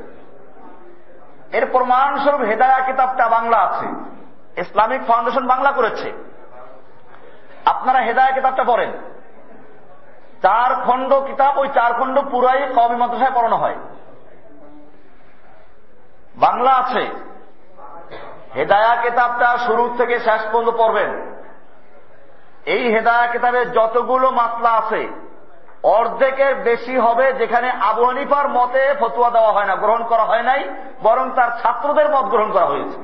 এর 1.51 1.65
প্রমাণস্বরূপ 1.71 2.41
হেদায়া 2.41 2.79
কিতাবটা 2.79 3.29
বাংলা 3.29 3.57
আছে। 3.57 3.87
ইসলামিক 4.61 5.01
ফাউন্ডেশন 5.07 5.47
বাংলা 5.47 5.71
করেছে। 5.71 6.13
আপনারা 7.65 7.99
হেদায়া 7.99 8.31
কিতাবটা 8.31 8.63
পড়েন। 8.63 8.91
চার 10.41 10.75
খণ্ড 10.85 11.13
কিতাব, 11.13 11.57
ওই 11.57 11.67
চার 11.67 11.93
খণ্ড 11.93 12.21
পুরাই 12.21 12.73
কবি 12.75 12.95
মাদ্রাসায় 12.95 13.31
পড়ানো 13.35 13.57
হয়। 13.57 13.75
বাংলা 16.35 16.71
আছে। 16.71 17.28
হেদায়া 18.55 18.95
কেতাবটা 18.95 19.57
শুরু 19.57 19.83
থেকে 19.97 20.19
শেষ 20.19 20.41
পর্যন্ত 20.51 20.69
পড়বেন। 20.77 21.11
এই 22.65 22.83
হেদায়া 22.93 23.27
কিতাবে 23.27 23.65
যতগুলো 23.65 24.31
মাসলা 24.31 24.71
আছে, 24.71 25.07
অর্ধেকের 25.83 26.55
বেশি 26.55 26.97
হবে 26.97 27.33
যেখানে 27.33 27.71
আবু 27.71 28.05
হানিফার 28.05 28.49
মতে 28.49 28.95
ফতুয়া 28.99 29.29
দেওয়া 29.29 29.51
হয় 29.51 29.65
না, 29.65 29.75
গ্রহণ 29.75 30.03
করা 30.03 30.23
হয় 30.23 30.43
নাই, 30.43 30.69
বরং 31.03 31.31
তার 31.35 31.49
ছাত্রদের 31.63 32.09
মত 32.09 32.25
গ্রহণ 32.25 32.51
করা 32.51 32.65
হয়েছে। 32.65 32.97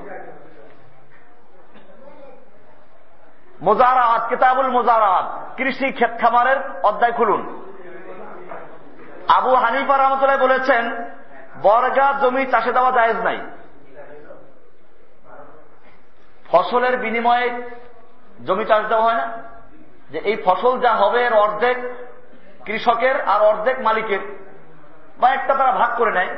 মোজারাত, 3.61 4.21
কিতাবুল 4.29 4.69
মোজারাত, 4.69 5.25
কৃষি 5.57 5.91
ক্ষেত 5.91 6.19
খামারের 6.21 6.57
অধ্যায় 6.83 7.11
খুলুন। 7.11 7.41
আবু 9.27 9.55
হানিফা 9.55 9.97
রহমতুল্লাহ 9.97 10.37
বলেছেন, 10.37 10.83
বর্গা 11.61 12.13
জমি 12.21 12.45
চাষে 12.45 12.71
দেওয়া 12.71 12.91
জায়েজ 12.91 13.17
নাই। 13.17 13.39
ফসলের 16.55 16.97
বিনিময়ে 16.97 17.69
জমি 18.45 18.65
চাষ 18.65 18.85
দেওয়া 18.85 19.03
হয় 19.03 19.15
না? 19.15 19.37
যে 20.09 20.17
এই 20.19 20.41
ফসল 20.45 20.79
যা 20.79 20.95
হবে 20.95 21.25
এর 21.25 21.33
অর্ধেক 21.33 21.77
কৃষকের 22.65 23.21
আর 23.21 23.41
অর্ধেক 23.41 23.79
মালিকের। 23.79 24.19
বা 25.19 25.29
একটা 25.29 25.55
তারা 25.55 25.71
ভাগ 25.71 25.97
করে 25.97 26.11
নেয়। 26.11 26.37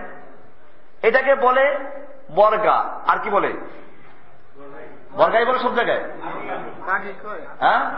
এটাকে 1.01 1.35
বলে 1.35 1.79
বর্গা। 2.35 2.99
আর 3.07 3.17
কি 3.23 3.29
বলে? 3.29 3.53
বর্গাই 5.17 5.45
বলে 5.45 5.59
সব 5.59 5.75
জায়গায়? 5.75 6.03
হ্যাঁ? 7.59 7.91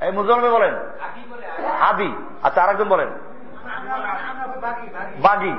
এই 0.00 0.12
মুজলমে 0.12 0.50
বলেন। 0.50 0.74
আদি। 1.80 2.16
আচ্ছা 2.42 2.62
আরেকজন 2.62 2.88
বলেন। 2.88 3.08
বাগি। 5.20 5.54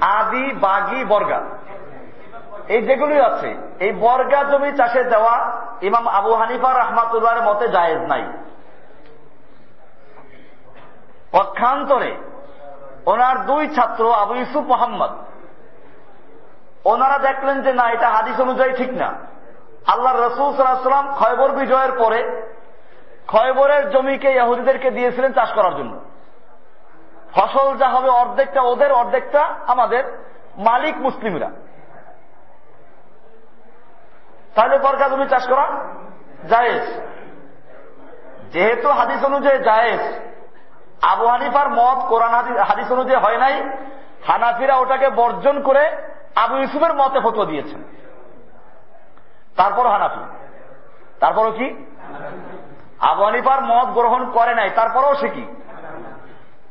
আদি 0.00 0.52
বাগি 0.52 1.04
বর্গা। 1.04 1.42
এই 2.68 2.82
যেগুলি 2.82 3.20
আছে, 3.20 3.56
এই 3.80 3.92
বর্গা 3.92 4.44
জমি 4.44 4.72
চাষে 4.76 5.04
দেওয়া 5.04 5.34
ইমাম 5.82 6.08
আবু 6.08 6.34
হানিফা 6.34 6.70
রহমাতুল্লাহ 6.72 7.48
মতে 7.48 7.68
জায়েজ 7.68 7.98
নাই। 7.98 8.24
পক্ষান্তরে 11.32 12.16
ওনার 13.06 13.46
দুই 13.46 13.68
ছাত্র, 13.68 14.12
আবু 14.12 14.34
ইউসুফ 14.34 14.64
মোহাম্মদ, 14.66 15.10
ওনারা 16.84 17.18
দেখলেন 17.18 17.62
যে 17.62 17.72
না, 17.72 17.90
এটা 17.90 18.08
হাদিস 18.08 18.40
অনুযায়ী 18.40 18.72
ঠিক 18.72 18.90
না। 18.92 19.08
আল্লাহ 19.86 20.12
রসুল 20.14 20.56
সাল্লাম 20.56 21.14
খয়বর 21.18 21.50
বিজয়ের 21.52 21.92
পরে 21.92 22.20
খয়বরের 23.28 23.90
জমিকে 23.90 24.30
ইহুদিদেরকে 24.32 24.90
দিয়েছিলেন 24.90 25.32
চাষ 25.32 25.52
করার 25.52 25.74
জন্য। 25.76 25.96
ফসল 27.32 27.76
যা 27.76 27.88
হবে 27.88 28.08
অর্ধেকটা 28.08 28.62
ওদের, 28.62 28.92
অর্ধেকটা 28.92 29.42
আমাদের 29.66 30.04
মালিক 30.58 30.96
মুসলিমরা। 30.96 31.50
তাহলে 34.54 34.78
বরকা 34.78 35.08
জমি 35.08 35.26
চাষ 35.28 35.48
করা? 35.48 35.66
জায়েজ। 36.48 36.82
যেহেতু 38.52 38.88
হাদিস 38.88 39.24
অনুযায়ী 39.24 39.58
জায়েজ, 39.58 40.00
আবু 41.02 41.26
হানিফার 41.26 41.68
মত 41.70 42.06
কোরআন 42.08 42.58
হাদিস 42.58 42.92
অনুযায়ী 42.92 43.20
হয় 43.20 43.38
নাই, 43.38 43.70
হানাফিরা 44.26 44.76
ওটাকে 44.76 45.08
বর্জন 45.10 45.62
করে 45.62 45.96
আবু 46.36 46.56
ইউসুফের 46.56 46.94
মতে 46.94 47.20
ফটো 47.20 47.44
দিয়েছেন। 47.44 47.82
তারপর 49.56 49.88
হানাফি। 49.88 50.20
তারপরও 51.20 51.50
কি? 51.50 51.86
আবু 53.00 53.24
হানিফার 53.24 53.62
মত 53.62 53.88
গ্রহণ 53.88 54.30
করে 54.30 54.54
নাই, 54.54 54.70
তারপরেও 54.70 55.14
সে 55.14 55.28
কি? 55.28 55.44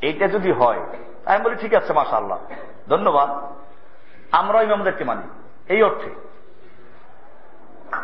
এইটা 0.02 0.28
যদি 0.28 0.52
হয়, 0.52 0.80
আমি 1.26 1.44
বলি 1.44 1.56
ঠিক 1.56 1.74
আছে 1.74 1.94
মাসা 1.94 2.18
আল্লাহ 2.18 2.38
ধন্যবাদ। 2.90 3.30
আমরা 4.32 4.62
ইমামদেরকে 4.62 5.04
মানি। 5.04 5.28
এই 5.74 5.84
অর্থে। 5.84 6.33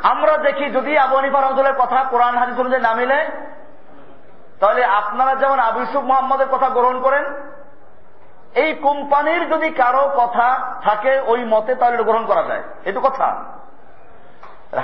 আমরা 0.03 0.37
দেখি 0.37 0.65
যদি 0.65 0.97
আবু 0.97 1.15
হানিফা 1.15 1.41
রহমতুল্লাহ 1.41 1.85
কথা 1.85 2.03
কোরআন 2.03 2.37
হাদিস 2.37 2.59
অনুযায়ী 2.59 2.83
না 2.83 2.93
মিলে, 2.93 3.27
তাহলে 4.59 4.85
আপনারা 4.85 5.35
যেমন 5.35 5.59
আবু 5.59 5.79
ইউসুফ 5.79 6.03
মোহাম্মদের 6.03 6.47
কথা 6.47 6.69
গ্রহণ 6.69 7.01
করেন, 7.01 7.25
এই 8.55 8.73
কোম্পানির 8.73 9.49
যদি 9.49 9.69
কারও 9.69 10.11
কথা 10.15 10.75
থাকে 10.83 11.19
ওই 11.19 11.45
মতে, 11.45 11.75
তাহলে 11.75 12.03
গ্রহণ 12.03 12.25
করা 12.25 12.43
যায়। 12.43 12.63
এটু 12.85 12.99
কথা। 12.99 13.43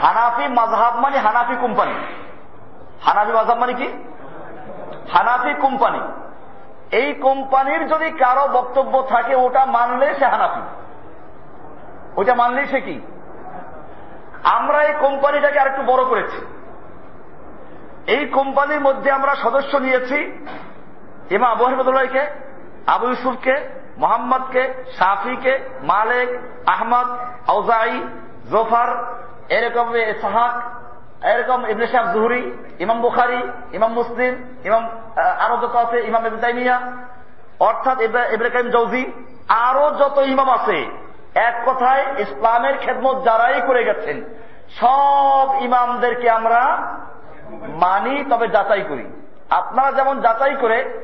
হানাফি 0.02 0.48
মাঝহাব 0.48 0.96
মানে 0.96 1.20
হানাফি 1.20 1.56
কোম্পানি। 1.62 1.94
হানাফি 3.06 3.32
মাঝহাব 3.32 3.58
মানে 3.58 3.74
কি? 3.74 3.88
হানাফি 5.14 5.54
কোম্পানি। 5.54 6.00
এই 6.92 7.14
কোম্পানির 7.14 7.88
যদি 7.88 8.12
কারও 8.12 8.48
বক্তব্য 8.48 9.08
থাকে, 9.10 9.36
ওটা 9.36 9.66
মানলে 9.66 10.16
সে 10.16 10.26
হানাফি। 10.26 10.62
ওটা 12.22 12.36
মানলেই 12.36 12.66
সে 12.66 12.82
কি? 12.82 13.02
আমরা 14.46 14.84
এই 14.84 14.94
কোম্পানিটাকে 15.00 15.60
আরেকটু 15.60 15.82
বড় 15.82 16.06
করেছি। 16.06 16.40
এই 18.08 18.28
কোম্পানির 18.28 18.82
মধ্যে 18.82 19.12
আমরা 19.12 19.36
সদস্য 19.36 19.78
নিয়েছি 19.78 20.18
ইমা 21.36 21.48
আবু 21.48 21.66
আহমদুল্লাহকে 21.66 22.24
আবু 22.88 23.08
ইউসুফকে, 23.08 23.56
মোহাম্মদকে, 23.98 24.74
শাফিকে, 25.00 25.60
মালেক, 25.82 26.30
আহমদ, 26.66 27.08
আউজাই, 27.48 28.00
জোফার, 28.52 28.90
এরকম 29.50 29.94
সাহাক 30.22 30.56
এরকম 31.26 31.66
ইবনে 31.66 31.88
সাহেব 31.88 32.14
জুহরি, 32.14 32.52
ইমাম 32.80 33.02
বুখারি, 33.02 33.42
ইমাম 33.74 33.92
মুসলিম, 33.94 34.34
ইমাম 34.64 34.90
আরও 35.40 35.58
যত 35.58 35.76
আছে, 35.76 36.00
ইমাম 36.00 36.26
ইবনে 36.26 36.78
অর্থাৎ 37.60 38.02
ইব্রাহিম 38.02 38.70
জৌজি 38.70 39.12
আরও 39.48 39.86
যত 40.00 40.18
ইমাম 40.18 40.50
আছে 40.50 41.05
এক 41.36 41.56
কথায় 41.66 42.06
ইসলামের 42.18 42.78
খেদমত 42.78 43.24
যারাই 43.24 43.62
করে 43.68 43.84
গেছেন, 43.84 44.24
সব 44.80 45.62
ইমামদেরকে 45.62 46.30
আমরা 46.30 46.88
মানি, 47.68 48.24
তবে 48.30 48.48
যাচাই 48.48 48.82
করি। 48.90 49.06
আপনারা 49.50 49.92
যেমন 49.92 50.22
যাচাই 50.22 50.56
করে, 50.62 51.02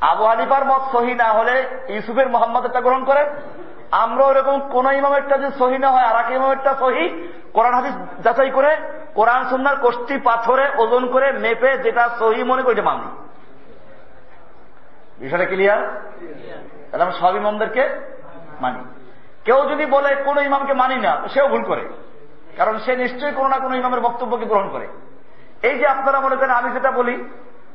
আবু 0.00 0.24
হানিফার 0.24 0.64
মত 0.64 0.82
সহি 0.92 1.14
না 1.14 1.24
হলে 1.24 1.66
ইউসুফের 1.88 2.28
মোহাম্মদেরটা 2.28 2.80
গ্রহণ 2.80 3.04
করেন। 3.04 3.26
আমরা 3.90 4.24
ওরকম 4.24 4.68
কোন 4.68 4.86
ইমামেরটা 4.94 5.38
যে 5.38 5.50
সহি 5.58 5.78
না 5.78 5.90
হয় 5.90 6.04
আর 6.04 6.24
এক 6.24 6.30
ইমামেরটা 6.30 6.74
সহি, 6.74 7.32
কোরআন 7.52 7.74
হাদিস 7.74 8.24
যাচাই 8.24 8.50
করে, 8.50 8.76
কোরআন 9.14 9.48
সুন্নার 9.48 9.76
কোষ্ঠী 9.76 10.18
পাথরে 10.18 10.70
ওজন 10.76 11.06
করে 11.08 11.32
মেপে 11.32 11.78
যেটা 11.78 12.08
সহি 12.18 12.42
মনে 12.42 12.62
করি 12.62 12.80
মানি। 12.80 13.08
বিষয়টা 15.18 15.44
ক্লিয়ার 15.44 15.78
তাহলে 16.90 17.04
আমরা 17.04 17.16
সব 17.20 17.36
ইমামদেরকে 17.36 17.88
মানি। 18.60 18.97
কেউ 19.48 19.70
যদি 19.70 19.86
বলে 19.86 20.14
কোন 20.14 20.38
ইমামকে 20.38 20.72
মানি 20.72 20.96
না 20.96 21.28
সেও 21.34 21.48
ভুল 21.48 21.62
করে। 21.62 21.88
কারণ 22.56 22.78
সে 22.78 22.96
নিশ্চয়ই 22.96 23.32
কোনো 23.32 23.48
না 23.48 23.56
কোনো 23.56 23.74
ইমামের 23.76 24.00
বক্তব্যকে 24.00 24.44
গ্রহণ 24.44 24.68
করে। 24.68 24.88
এই 25.62 25.78
যে 25.78 25.86
আপনারা 25.86 26.20
মনে 26.20 26.36
করেন 26.36 26.50
আমি 26.50 26.70
যেটা 26.70 26.90
বলি 26.90 27.24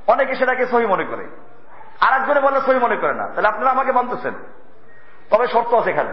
অনেকে 0.07 0.35
সেটাকে 0.35 0.65
সহি 0.65 0.85
মনে 0.85 1.03
করে। 1.03 1.27
আর 2.01 2.21
একজনে 2.21 2.39
বলে 2.39 2.61
সহি 2.61 2.79
মনে 2.79 2.95
করে 2.95 3.13
না। 3.13 3.27
তাহলে 3.27 3.47
আপনারা 3.47 3.71
আমাকে 3.71 3.91
মানতেছেন। 3.91 4.33
তবে 5.29 5.47
শর্ত 5.47 5.73
আছে 5.73 5.89
এখানে। 5.89 6.09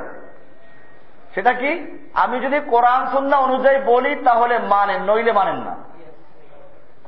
সেটা 1.35 1.52
কি? 1.52 1.99
আমি 2.14 2.40
যদি 2.40 2.61
কোরআন 2.61 3.07
সন্না 3.12 3.37
অনুযায়ী 3.37 3.81
বলি 3.85 4.14
তাহলে 4.14 4.59
মানেন 4.59 5.02
নইলে 5.02 5.33
মানেন 5.33 5.57
না। 5.57 5.76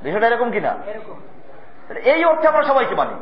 বিষয়টা 0.02 0.26
এরকম 0.26 0.50
কিনা? 0.50 0.74
এই 2.04 2.24
অর্থে 2.24 2.48
আমরা 2.48 2.62
সবাইকে 2.62 2.94
মানি। 2.94 3.14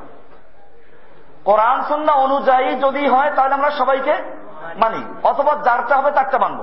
কোরআন 1.45 1.85
সন্না 1.89 2.13
অনুযায়ী 2.13 2.75
যদি 2.75 3.09
হয় 3.09 3.31
তাহলে 3.37 3.55
আমরা 3.55 3.71
সবাইকে 3.71 4.41
মানি, 4.81 5.03
অথবা 5.31 5.53
যারটা 5.67 5.95
হবে 5.99 6.11
তারটা 6.19 6.39
মানব। 6.45 6.61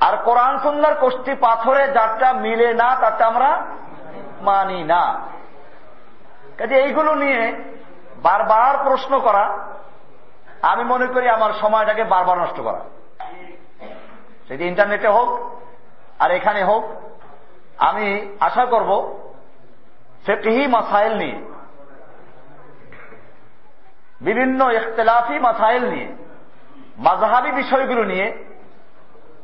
আর 0.00 0.14
কোরআন 0.26 0.54
সুন্দর 0.64 0.92
কোষ্ঠী 1.02 1.32
পাথরে 1.40 1.82
যারটা 1.96 2.28
মিলে 2.44 2.68
না, 2.74 2.88
তারটা 3.02 3.24
আমরা 3.26 3.50
মানি 4.40 4.80
না। 4.92 5.04
কাজে 6.58 6.76
এইগুলো 6.84 7.12
নিয়ে 7.14 7.42
বারবার 8.22 8.74
প্রশ্ন 8.86 9.12
করা, 9.20 9.44
আমি 10.70 10.84
মনে 10.84 11.06
করি 11.06 11.26
আমার 11.28 11.52
সময়টাকে 11.62 12.04
বারবার 12.04 12.36
নষ্ট 12.38 12.58
করা। 12.60 12.80
সেটি 14.48 14.64
ইন্টারনেটে 14.66 15.08
হোক, 15.08 15.30
আর 16.22 16.30
এখানে 16.30 16.60
হোক, 16.64 16.84
আমি 17.88 18.06
আশা 18.40 18.64
করব 18.72 18.90
ফেকহি 20.26 20.64
মাসাইল 20.66 21.12
নিয়ে, 21.22 21.38
বিভিন্ন 24.20 24.60
ইখতলাফি 24.78 25.36
মাসাইল 25.38 25.84
নিয়ে 25.92 26.08
মাঝহাবি 26.98 27.52
বিষয়গুলো 27.52 28.04
নিয়ে 28.04 28.44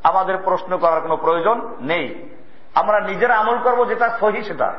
আমাদের 0.02 0.36
প্রশ্ন 0.36 0.78
করার 0.78 1.00
কোনো 1.00 1.16
প্রয়োজন 1.16 1.74
নেই। 1.80 2.28
আমরা 2.74 3.00
নিজেরা 3.00 3.38
আমল 3.38 3.58
করব 3.58 3.88
যেটা 3.88 4.18
সহি 4.20 4.42
সেটা। 4.42 4.74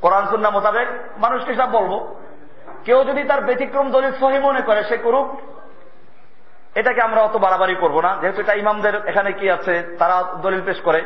কোরআন 0.00 0.26
সুন্না 0.26 0.50
মোতাবেক 0.50 0.88
মানুষকে 1.18 1.54
সব 1.54 1.70
বলব। 1.70 2.14
কেউ 2.84 3.04
যদি 3.04 3.24
তার 3.24 3.40
ব্যতিক্রম 3.40 3.90
দলিল 3.90 4.12
সহি 4.12 4.38
মনে 4.38 4.60
করে, 4.60 4.84
সে 4.84 4.96
করুক। 4.96 5.38
এটাকে 6.74 7.02
আমরা 7.02 7.22
অত 7.22 7.36
বাড়াবাড়ি 7.36 7.74
করব 7.74 8.00
না। 8.00 8.16
যেহেতু 8.20 8.40
এটা 8.40 8.54
ইমামদের 8.54 9.08
এখানে 9.08 9.32
কি 9.32 9.50
আছে, 9.50 9.96
তারা 9.98 10.22
দলিল 10.42 10.60
পেশ 10.64 10.80
করে। 10.80 11.02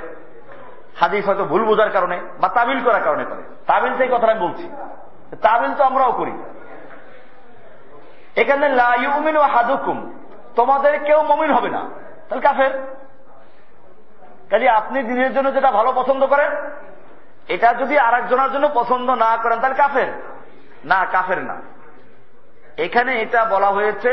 হাদিস 0.97 1.27
হয়তো 1.27 1.45
ভুল 1.45 1.65
বোঝার 1.65 1.91
কারণে 1.91 2.21
বা 2.41 2.49
তাবিল 2.49 2.85
করার 2.85 3.03
কারণে 3.03 3.25
করে। 3.25 3.43
তাবিল 3.67 3.97
সেই 3.97 4.09
কথাটা 4.09 4.33
আমি 4.33 4.41
বলছি। 4.41 4.71
তাবিল 5.43 5.75
তো 5.75 5.85
আমরাও 5.85 6.13
করি। 6.13 6.33
এখানে 8.37 8.69
লাইমিন 8.69 9.37
ও 9.37 9.41
হাদুকুম 9.41 10.18
তোমাদের 10.59 10.95
কেউ 11.05 11.23
মমিন 11.23 11.51
হবে 11.51 11.69
না। 11.69 11.83
তাহলে 12.29 12.43
কাফের? 12.49 12.73
কাজে 14.51 14.69
আপনি 14.69 15.03
দিনের 15.03 15.35
জন্য 15.35 15.55
যেটা 15.55 15.71
ভালো 15.71 15.93
পছন্দ 15.93 16.27
করেন, 16.27 16.51
এটা 17.49 17.75
যদি 17.75 17.99
আর 17.99 18.15
একজনের 18.15 18.53
জন্য 18.53 18.71
পছন্দ 18.75 19.11
না 19.11 19.37
করেন, 19.43 19.61
তাহলে 19.61 19.77
কাফের? 19.77 20.09
না 20.85 21.05
কাফের 21.13 21.41
না। 21.45 21.57
এখানে 22.77 23.23
এটা 23.23 23.45
বলা 23.45 23.71
হয়েছে 23.71 24.11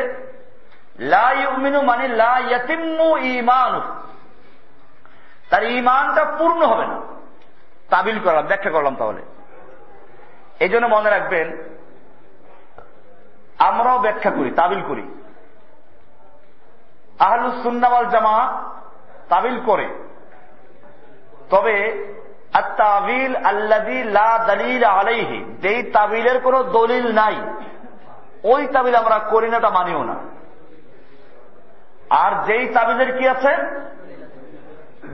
লাইমিনু 0.99 1.81
মানে 1.81 2.07
লাইমু 2.07 3.17
ইমান 3.17 3.81
তার 5.49 5.63
ইমানটা 5.63 6.23
পূর্ণ 6.25 6.61
হবে 6.65 6.85
না। 6.87 7.01
তাবিল 7.89 8.19
করলাম 8.19 8.45
ব্যাখ্যা 8.45 8.71
করলাম 8.71 8.95
তাহলে। 8.95 9.21
এই 10.59 10.69
জন্য 10.69 10.85
মনে 10.87 11.09
রাখবেন, 11.09 11.47
আমরাও 13.59 13.99
ব্যাখ্যা 13.99 14.31
করি, 14.31 14.51
তাবিল 14.51 14.81
করি। 14.87 15.05
আহলুসুন্নাওয়াল 17.19 18.05
জামা 18.05 18.63
তাবিল 19.29 19.59
করে। 19.65 19.87
তবে 21.49 21.75
তাবিল 22.77 23.35
আল্লাদি 23.35 24.03
লা 24.03 24.45
দলিল 24.47 24.83
আলাইহি, 24.83 25.45
যেই 25.61 25.83
তাবিলের 25.83 26.39
কোন 26.39 26.63
দলিল 26.63 27.15
নাই, 27.15 27.35
ওই 28.43 28.67
তাবিল 28.67 28.95
আমরা 28.95 29.19
করি 29.19 29.49
না, 29.49 29.59
তা 29.59 29.69
মানিও 29.69 30.03
না। 30.03 30.15
আর 32.09 32.43
যেই 32.43 32.67
তাবিলের 32.67 33.17
কি 33.17 33.27
আছে? 33.27 33.53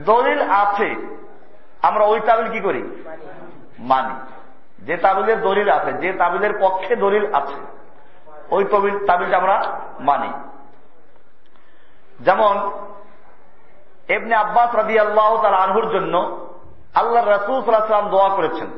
দলিল 0.04 0.40
আছে। 0.50 0.88
আমরা 1.82 2.04
ওই 2.04 2.20
তাবিল 2.20 2.50
কি 2.50 2.60
করি? 2.60 2.82
মানি। 3.78 4.14
যে 4.84 4.96
তাবিলের 4.96 5.40
দলিল 5.40 5.68
আছে, 5.70 5.92
যে 5.92 6.12
তাবিলের 6.12 6.54
পক্ষে 6.60 6.96
দলিল 6.96 7.34
আছে, 7.34 7.60
ওই 8.50 8.64
তবিল 8.64 9.06
তাবিলটা 9.06 9.36
আমরা 9.36 9.64
মানি। 10.00 10.32
যেমন 12.24 12.54
এমনি 14.08 14.34
আব্বাস 14.34 14.70
রাদি 14.74 14.94
আল্লাহ 14.98 15.30
তার 15.42 15.54
আনহুর 15.54 15.86
জন্য 15.90 16.14
আল্লাহ 16.94 17.22
রসুল 17.24 17.58
সাল্লাম 17.64 18.08
দোয়া 18.10 18.28
করেছেন। 18.28 18.70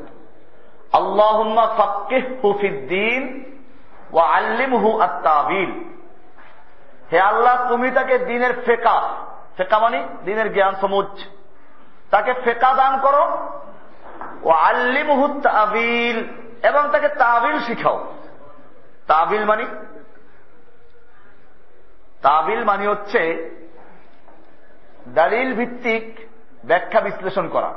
আল্লাহ 0.93 1.37
হুফিদ্দিন 2.43 3.23
ও 4.13 4.19
হু 4.83 4.91
আল্লাহ, 7.31 7.55
তুমি 7.69 7.89
তাকে 7.91 8.15
দিনের 8.31 8.53
ফেকা 8.67 8.97
ফেকা 9.57 9.79
মানে 9.79 9.99
দিনের 10.25 10.49
জ্ঞান 10.55 10.75
সমুজ 10.81 11.11
তাকে 12.11 12.33
ফেকা 12.45 12.71
দান 12.75 12.93
করো 13.01 13.25
ও 14.43 14.51
আল্লিম 14.51 15.09
তাবিল, 15.41 16.19
এবং 16.69 16.83
তাকে 16.93 17.09
তাবিল 17.23 17.57
শিখাও। 17.61 17.99
তাবিল 19.07 19.45
মানি 19.45 19.67
তাবিল 22.25 22.65
মানে 22.65 22.87
হচ্ছে 22.87 23.21
দালিল 25.09 25.51
ভিত্তিক 25.55 26.05
ব্যাখ্যা 26.65 27.01
বিশ্লেষণ 27.01 27.49
করা। 27.49 27.73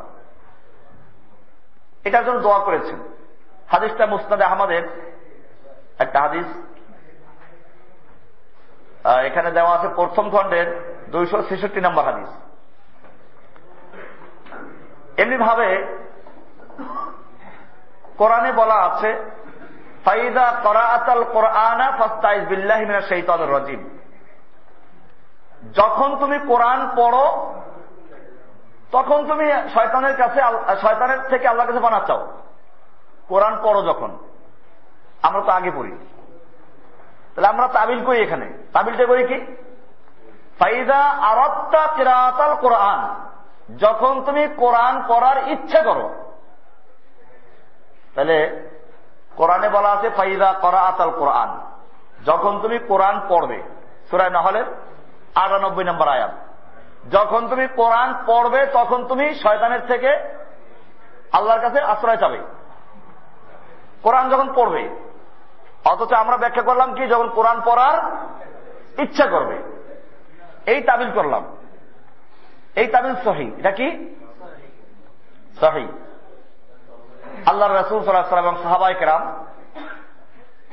এটার 2.06 2.26
জন্য 2.26 2.40
দোয়া 2.40 2.60
করেছেন। 2.60 3.00
হাদিসটা 3.68 4.06
মুস্তাদ 4.06 4.42
আহমদের 4.42 4.84
একটা 6.00 6.22
হাদিস। 6.22 6.50
এখানে 9.26 9.50
দেওয়া 9.52 9.74
আছে 9.76 9.88
প্রথম 9.96 10.26
খণ্ডের 10.30 10.68
দুইশো 11.12 11.38
ছেষট্টি 11.50 11.82
নম্বর 11.82 12.04
হাদিস। 12.04 12.32
এমনি 15.20 15.38
ভাবে 15.38 15.68
কোরআনে 18.18 18.52
বলা 18.52 18.78
আছে, 18.88 19.10
ফাইদা 20.06 20.46
করাআতাল 20.64 21.24
কোরআনা 21.24 21.88
ফাস্তাইজ 21.98 22.42
বিল্লাহি 22.46 22.86
মিনাশ 22.86 23.06
শাইতানির 23.10 23.54
রাজিম। 23.54 23.97
যখন 25.74 26.16
তুমি 26.16 26.40
কোরআন 26.48 26.90
পড়ো, 26.96 27.54
তখন 28.92 29.28
তুমি 29.28 29.52
শয়তানের 29.74 30.18
কাছে 30.18 30.42
শয়তানের 30.82 31.20
থেকে 31.20 31.48
আল্লাহর 31.48 31.70
কাছে 31.70 31.80
বানা 31.80 32.00
চাও। 32.08 32.28
কোরআন 33.28 33.58
পড়ো 33.64 33.82
যখন। 33.82 34.18
আমরা 35.22 35.42
তো 35.42 35.52
আগে 35.52 35.72
পড়ি। 35.72 35.92
তাহলে 37.36 37.48
আমরা 37.48 37.68
তাবিল 37.68 38.06
করি 38.06 38.20
এখানে। 38.20 38.54
তাবিলটা 38.74 39.06
করি 39.06 39.24
কি? 39.24 39.46
ফাইদা 40.60 40.98
আরত্তা 40.98 41.88
কিরাতাল 41.96 42.56
কোরআন। 42.56 43.16
যখন 43.78 44.24
তুমি 44.26 44.48
কোরআন 44.58 45.04
পড়ার 45.08 45.48
ইচ্ছে 45.48 45.82
করো, 45.82 46.10
তাহলে 48.16 48.64
কোরআনে 49.36 49.70
বলা 49.70 49.90
আছে 49.90 50.10
ফাইদা 50.10 50.54
করা 50.54 50.82
আতাল 50.82 51.12
কোরআন। 51.12 51.60
যখন 52.26 52.60
তুমি 52.60 52.80
কোরআন 52.80 53.22
পড়বে 53.30 53.64
সুরায় 54.10 54.30
নহলের 54.30 54.66
আটানব্বই 55.38 55.84
নম্বর 55.84 56.08
আয়াত। 56.08 56.32
যখন 57.12 57.48
তুমি 57.48 57.68
কোরআন 57.68 58.14
পড়বে, 58.26 58.66
তখন 58.66 59.08
তুমি 59.08 59.36
শয়তানের 59.36 59.80
থেকে 59.88 60.18
আল্লাহর 61.32 61.62
কাছে 61.62 61.80
আশ্রয় 61.80 62.18
চাবে। 62.18 62.40
কোরআন 64.02 64.30
যখন 64.30 64.54
পড়বে, 64.54 64.90
অথচ 65.86 66.14
আমরা 66.14 66.38
ব্যাখ্যা 66.38 66.62
করলাম 66.62 66.94
কি, 66.94 67.08
যখন 67.08 67.30
কোরআন 67.30 67.62
পড়ার 67.66 68.26
ইচ্ছা 69.02 69.26
করবে। 69.26 69.62
এই 70.66 70.82
তাবিল 70.82 71.12
করলাম। 71.12 71.58
এই 72.76 72.88
তাবিল 72.88 73.16
সহি। 73.24 73.52
এটা 73.58 73.72
কি? 73.72 74.16
সহি। 75.60 75.88
আল্লাহ 77.46 77.72
রসুল 77.72 78.04
সাল্লাহ 78.04 78.38
এবং 78.38 78.56
সাহাবাই 78.64 78.94
কেরাম 78.94 79.46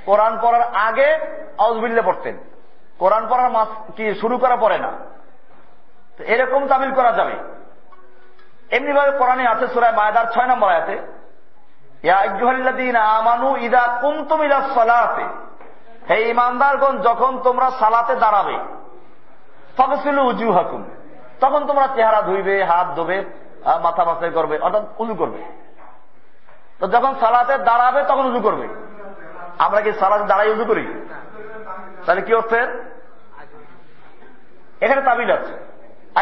কোরআন 0.05 0.39
পড়ার 0.43 0.63
আগে 0.63 1.19
আউজবিল্লে 1.59 2.03
পড়তেন। 2.03 2.54
কোরআন 2.99 3.27
পড়ার 3.29 3.51
মাস 3.51 3.69
কি 3.97 4.15
শুরু 4.15 4.39
করা 4.39 4.57
পড়ে 4.57 4.79
না। 4.79 4.93
এরকম 6.19 6.69
তামিল 6.69 6.95
করা 6.95 7.13
যাবে। 7.13 7.35
এমনি 8.71 8.93
ভাবে 8.93 9.19
কোরআনে 9.19 9.47
আছে 9.47 9.69
সুরায় 9.69 9.93
মায়দার 9.93 10.33
ছয় 10.33 10.47
নম্বর 10.47 10.71
ইমানদারগণ 16.19 16.99
যখন 16.99 17.39
তোমরা 17.39 17.71
সালাতে 17.71 18.17
দাঁড়াবে 18.17 18.59
ফকসিলু 19.77 20.23
উজু 20.23 20.53
হাকুম 20.53 20.85
তখন 21.41 21.67
তোমরা 21.67 21.89
চেহারা 21.95 22.23
ধুইবে, 22.23 22.65
হাত 22.65 22.87
ধোবে 22.97 23.25
মাথা 23.83 24.05
মাথায় 24.05 24.31
করবে, 24.31 24.59
অর্থাৎ 24.59 24.83
উজু 24.99 25.15
করবে। 25.15 25.43
তো 26.81 26.89
যখন 26.89 27.15
সালাতে 27.21 27.59
দাঁড়াবে, 27.59 28.03
তখন 28.03 28.27
উজু 28.27 28.41
করবে। 28.41 28.69
আমরা 29.59 29.81
কি 29.81 29.93
সালাতে 29.93 30.25
দাঁড়াই 30.25 30.51
উজু 30.51 30.65
করি? 30.65 31.09
তাহলে 32.07 32.23
কি 32.23 32.33
হচ্ছে 32.35 32.59
এখানে 34.81 35.03
তাবিল 35.03 35.31
আছে। 35.31 35.75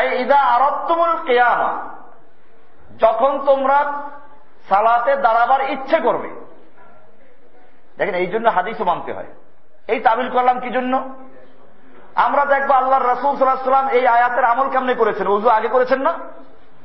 ইদা 0.04 0.38
আরত্তমুল 0.38 1.16
কেয়ামা। 1.26 1.88
যখন 2.98 3.46
তোমরা 3.46 4.10
সালাতে 4.68 5.16
দাঁড়াবার 5.16 5.70
ইচ্ছে 5.70 6.00
করবে। 6.00 6.30
দেখেন, 7.98 8.14
এই 8.14 8.26
জন্য 8.26 8.48
হাদিসও 8.48 8.84
মানতে 8.84 9.12
হয়। 9.12 9.26
এই 9.88 10.00
তাবিল 10.00 10.30
করলাম 10.30 10.60
কি 10.60 10.70
জন্য? 10.70 11.14
আমরা 12.14 12.44
দেখব 12.44 12.70
আল্লাহ 12.70 13.02
রসুল 13.02 13.38
সাল্লাহাম 13.38 13.88
এই 13.88 14.06
আয়াতের 14.06 14.44
আমল 14.44 14.70
কেমনে 14.70 14.94
করেছেন? 14.94 15.28
উজু 15.28 15.48
আগে 15.48 15.68
করেছেন 15.68 16.00
না? 16.00 16.18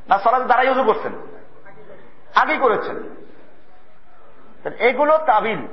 না 0.08 0.18
সালাতে 0.18 0.44
দাঁড়াই 0.44 0.68
উজু 0.68 0.84
করছেন? 0.84 1.12
আগে 2.34 2.56
করেছেন। 2.56 2.96
এগুলো 4.78 5.18
তাবিল। 5.18 5.66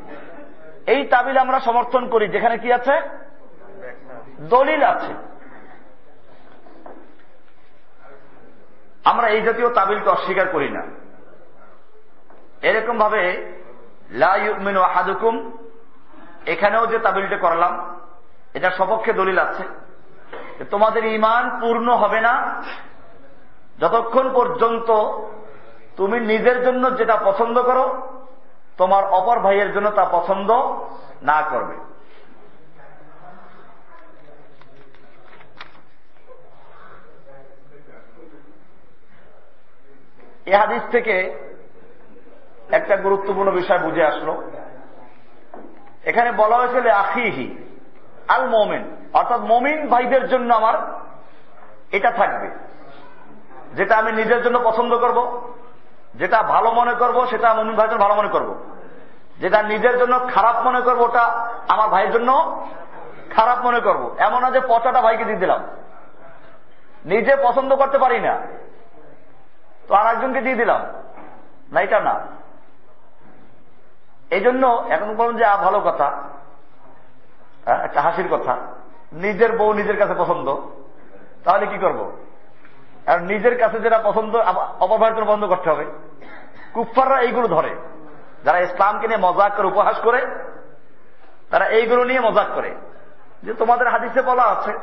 এই 0.88 1.08
তাবিল 1.08 1.38
আমরা 1.38 1.60
সমর্থন 1.60 2.10
করি। 2.10 2.28
যেখানে 2.28 2.58
কি 2.58 2.74
আছে? 2.74 3.02
দলিল 4.40 4.84
আছে। 4.84 5.14
আমরা 9.04 9.28
এই 9.28 9.42
জাতীয় 9.42 9.70
তাবিলকে 9.74 10.10
অস্বীকার 10.10 10.48
করি 10.48 10.70
না। 10.70 10.84
এরকম 12.62 12.98
ভাবে 12.98 13.24
লাইমিন 14.12 14.78
হাদুকুম 14.78 15.36
এখানেও 16.46 16.88
যে 16.88 16.98
তাবিলটা 17.00 17.38
করলাম 17.38 17.74
এটা 18.54 18.72
সপক্ষে 18.72 19.14
দলিল 19.14 19.40
আছে। 19.40 19.64
তোমাদের 20.72 21.06
ইমান 21.06 21.44
পূর্ণ 21.62 21.88
হবে 21.96 22.20
না, 22.22 22.34
যতক্ষণ 23.80 24.34
পর্যন্ত 24.34 24.90
তুমি 25.98 26.20
নিজের 26.20 26.58
জন্য 26.66 26.98
যেটা 26.98 27.16
পছন্দ 27.16 27.62
করো 27.62 27.86
তোমার 28.78 29.04
অপর 29.04 29.40
ভাইয়ের 29.40 29.74
জন্য 29.74 29.92
তা 29.92 30.06
পছন্দ 30.06 30.52
না 31.22 31.42
করবে। 31.42 31.76
এ 40.46 40.56
হাদিস 40.56 40.82
থেকে 40.92 41.16
একটা 42.72 42.98
গুরুত্বপূর্ণ 42.98 43.52
বিষয় 43.52 43.80
বুঝে 43.80 44.04
আসলো। 44.06 44.52
এখানে 46.04 46.32
বলা 46.32 46.58
হয়েছিল 46.58 46.90
আখিহি, 46.90 47.58
আল 48.28 48.50
মোমেন। 48.50 48.84
অর্থাৎ 49.14 49.42
মমিন 49.42 49.88
ভাইদের 49.88 50.28
জন্য 50.30 50.54
আমার 50.54 50.76
এটা 51.92 52.12
থাকবে, 52.12 52.48
যেটা 53.74 53.98
আমি 53.98 54.12
নিজের 54.12 54.44
জন্য 54.44 54.60
পছন্দ 54.64 54.98
করব। 54.98 55.45
যেটা 56.16 56.42
ভালো 56.42 56.72
মনে 56.72 56.94
করব, 56.94 57.28
সেটা 57.28 57.54
মমিন 57.54 57.76
ভাইয়ের 57.76 57.90
জন্য 57.90 58.02
ভালো 58.02 58.16
মনে 58.16 58.28
করব। 58.28 58.64
যেটা 59.40 59.64
নিজের 59.64 60.00
জন্য 60.00 60.20
খারাপ 60.34 60.56
মনে 60.68 60.82
করব, 60.82 61.02
ওটা 61.02 61.50
আমার 61.68 61.90
ভাইয়ের 61.90 62.12
জন্য 62.12 62.62
খারাপ 63.30 63.66
মনে 63.66 63.80
করব। 63.80 64.16
এমন 64.18 64.42
না 64.42 64.52
যে 64.52 64.62
পচাটা 64.68 65.02
ভাইকে 65.02 65.26
দিয়ে 65.26 65.38
দিলাম। 65.38 65.64
নিজে 67.06 67.36
পছন্দ 67.44 67.76
করতে 67.76 67.98
পারি 67.98 68.20
না। 68.20 68.42
তো 69.88 69.96
আর 69.96 70.16
একজনকে 70.16 70.42
দিয়ে 70.42 70.56
দিলাম। 70.56 70.82
না, 71.72 71.82
এটা 71.82 72.00
না। 72.00 72.20
এই 74.30 74.42
জন্য 74.42 74.86
এখন 74.90 75.16
বলুন 75.16 75.38
যে 75.38 75.44
ভালো 75.44 75.80
কথা। 75.80 76.24
একটা 77.66 78.02
হাসির 78.02 78.28
কথা। 78.32 78.58
নিজের 79.12 79.58
বউ 79.58 79.74
নিজের 79.74 79.98
কাছে 79.98 80.14
পছন্দ। 80.18 80.56
তাহলে 81.44 81.66
কি 81.66 81.78
করব? 81.78 82.12
আর 83.08 83.24
নিজের 83.24 83.60
কাছে 83.60 83.80
যেটা 83.80 84.00
পছন্দ 84.00 84.36
অপব্যবহার 84.80 85.26
বন্ধ 85.26 85.46
করতে 85.46 85.70
হবে। 85.70 85.86
কুফাররা 86.74 87.22
এইগুলো 87.22 87.48
ধরে। 87.48 87.76
যারা 88.44 88.60
ইসলামকে 88.60 89.08
নিয়ে 89.08 89.20
মজাক 89.20 89.56
করে, 89.56 89.68
উপহাস 89.68 90.00
করে, 90.00 90.26
তারা 91.50 91.68
এইগুলো 91.68 92.04
নিয়ে 92.04 92.20
মজাক 92.20 92.48
করে। 92.56 92.76
যে 93.44 93.54
তোমাদের 93.54 93.88
হাদিসে 93.88 94.22
বলা 94.22 94.44
আছে 94.44 94.74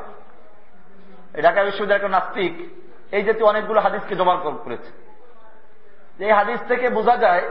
ঢাকা 1.43 1.65
বিশ্ববিদ্যালয় 1.65 2.09
নাস্তিক, 2.09 2.69
এই 3.15 3.23
জাতীয় 3.23 3.45
অনেকগুলো 3.45 3.81
হাদিসকে 3.81 4.17
জমা 4.17 4.37
করেছে। 4.37 4.91
এই 6.25 6.33
হাদিস 6.33 6.61
থেকে 6.69 6.89
বোঝা 6.89 7.17
যায়, 7.17 7.43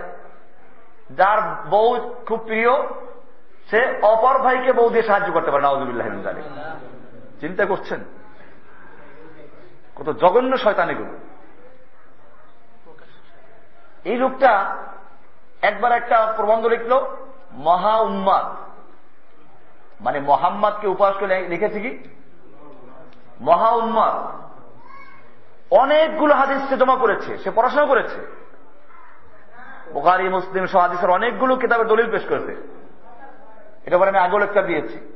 যার 1.11 1.69
বউ 1.69 2.15
খুব 2.25 2.39
প্রিয়, 2.39 2.87
সে 3.69 3.99
অপর 4.01 4.39
ভাইকে 4.39 4.73
বউ 4.73 4.89
দিয়ে 4.89 5.03
সাহায্য 5.03 5.33
করতে 5.33 5.51
পারে 5.51 5.63
নওয়াজুবিল্লাহ 5.63 6.07
চিন্তা 7.39 7.65
করছেন? 7.65 7.99
কত 10.01 10.09
জঘন্য 10.09 10.57
শয়তান 10.57 10.89
এগুলো। 10.89 11.17
এই 14.05 14.17
লোকটা 14.17 14.77
একবার 15.61 15.91
একটা 15.91 16.33
প্রবন্ধ 16.35 16.65
লিখল, 16.65 17.05
মহা 17.51 17.97
উম্মাদ। 17.97 18.45
মানে 20.01 20.19
মোহাম্মদকে 20.19 20.87
উপহাস 20.87 21.15
করে 21.19 21.47
লিখেছে 21.47 21.79
কি? 21.79 21.97
মহা 23.41 23.69
উম্মাদ। 23.69 24.41
অনেকগুলো 25.73 26.35
হাদিস 26.35 26.69
সে 26.69 26.77
জমা 26.77 26.95
করেছে, 26.95 27.37
সে 27.37 27.51
পড়াশোনা 27.51 27.85
করেছে। 27.85 28.41
বোখারি, 29.93 30.29
মুসলিম 30.29 30.65
সহ 30.65 30.79
হাদিসের 30.79 31.09
অনেকগুলো 31.09 31.55
কিতাবের 31.55 31.87
দলিল 31.87 32.11
পেশ 32.11 32.25
করেছে। 32.29 32.79
এটা 33.85 33.97
পরে 33.97 34.09
আমি 34.09 34.17
আগেও 34.17 34.39
লেকচার 34.39 34.65
দিয়েছি। 34.65 35.13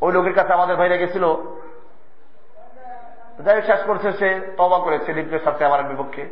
ওই 0.00 0.12
লোকের 0.12 0.34
কাছে 0.34 0.52
আমাদের 0.52 0.76
ভাইরা 0.76 0.96
গেছিল 0.96 1.53
যাই 3.40 3.62
শেষ 3.62 3.80
করছে 3.86 4.12
সে 4.12 4.54
তবা 4.56 4.78
করেছে 4.78 5.12
লিপ্তের 5.12 5.40
সাথে 5.44 5.64
আমার 5.64 5.82
বিপক্ষে। 5.82 6.24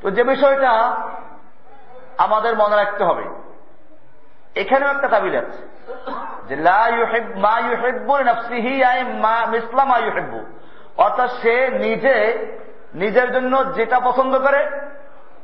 তো 0.00 0.10
যে 0.10 0.24
বিষয়টা 0.24 0.70
আমাদের 2.18 2.56
মনে 2.56 2.76
রাখতে 2.76 3.04
হবে, 3.04 3.24
এখানেও 4.54 4.88
একটা 4.88 5.08
তাবিল 5.08 5.36
আছে, 5.36 5.62
যে 6.48 6.56
অর্থাৎ 10.96 11.30
সে 11.30 11.68
নিজে, 11.68 12.14
নিজের 12.94 13.32
জন্য 13.32 13.74
যেটা 13.74 14.00
পছন্দ 14.00 14.38
করে, 14.38 14.60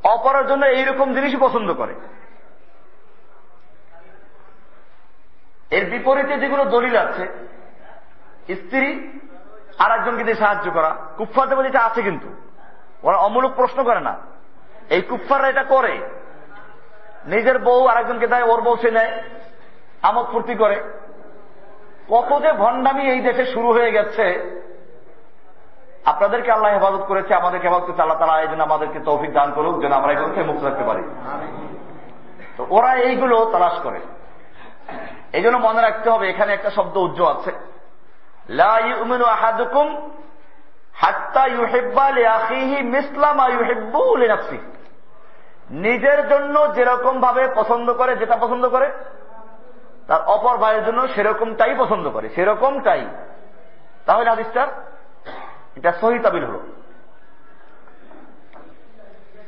অপরের 0.04 0.46
জন্য 0.46 0.66
এইরকম 0.66 1.14
জিনিসই 1.14 1.36
পছন্দ 1.36 1.72
করে। 1.72 1.94
এর 5.70 5.90
বিপরীতে 5.90 6.38
যেগুলো 6.38 6.64
দলিল 6.64 6.96
আছে 6.96 7.28
স্ত্রী 8.54 9.18
আর 9.78 10.00
একজনকে 10.00 10.24
দিয়ে 10.24 10.36
সাহায্য 10.36 10.70
করা। 10.70 10.96
কুফারদের 11.16 11.58
মধ্যে 11.58 11.70
এটা 11.70 11.80
আছে 11.80 12.02
কিন্তু। 12.02 12.28
ওরা 13.02 13.16
অমূলক 13.16 13.52
প্রশ্ন 13.54 13.84
করে 13.84 14.00
না। 14.00 14.16
এই 14.90 15.02
কুফাররা 15.02 15.48
এটা 15.48 15.62
করে। 15.62 16.00
নিজের 17.26 17.58
বউ 17.58 17.86
আরেকজনকে 17.86 18.26
দেয়, 18.26 18.42
ওর 18.42 18.60
বউ 18.60 18.76
সে 18.76 18.90
নেয়। 18.90 19.22
আমোদ 20.02 20.26
ফুর্তি 20.26 20.54
করে। 20.54 20.82
কত 22.08 22.42
যে 22.42 22.52
ভণ্ডামি 22.52 23.10
এই 23.10 23.20
দেশে 23.20 23.46
শুরু 23.46 23.72
হয়ে 23.72 23.92
গেছে। 23.92 24.60
আপনাদেরকে 26.04 26.52
আল্লাহ 26.52 26.72
হেফাজত 26.72 27.04
করেছে, 27.08 27.34
আমাদেরকে 27.34 27.68
হেফাজত 27.68 27.86
করছে, 27.86 28.02
আল্লাহ 28.02 28.18
তালা 28.18 28.40
এই 28.40 28.48
জন্য 28.48 28.62
আমাদেরকে 28.62 29.00
তৌফিক 29.00 29.32
দান 29.32 29.52
করুক, 29.52 29.80
যেন 29.80 29.92
আমরা 29.92 30.12
এগুলো 30.12 30.28
থেকে 30.28 30.42
মুক্ত 30.42 30.64
রাখতে 30.64 30.84
পারি। 30.84 31.02
তো 32.56 32.66
ওরা 32.70 32.94
এইগুলো 32.94 33.48
তালাশ 33.52 33.80
করে। 33.82 34.00
এই 35.32 35.42
জন্য 35.42 35.56
মনে 35.56 35.80
রাখতে 35.80 36.10
হবে, 36.10 36.30
এখানে 36.30 36.52
একটা 36.52 36.70
শব্দ 36.70 36.96
উজ্জ্ব 36.96 37.26
আছে। 37.26 37.52
লিনাফসিহি 44.16 44.58
নিজের 45.70 46.28
জন্য 46.28 46.74
যেরকম 46.74 47.20
ভাবে 47.20 47.48
পছন্দ 47.54 47.92
করে, 47.92 48.16
যেটা 48.16 48.36
পছন্দ 48.36 48.68
করে, 48.68 48.90
তার 50.06 50.22
অপর 50.22 50.56
ভাইয়ের 50.56 50.84
জন্য 50.84 51.08
সেরকমটাই 51.08 51.74
পছন্দ 51.78 52.10
করে, 52.10 52.28
সেরকমটাই। 52.28 53.08
তাহলে 54.06 54.30
হাদিসটার 54.30 54.66
এটা 55.76 55.92
সহি 55.92 56.18
তাবিল 56.18 56.44
হল। 56.44 56.58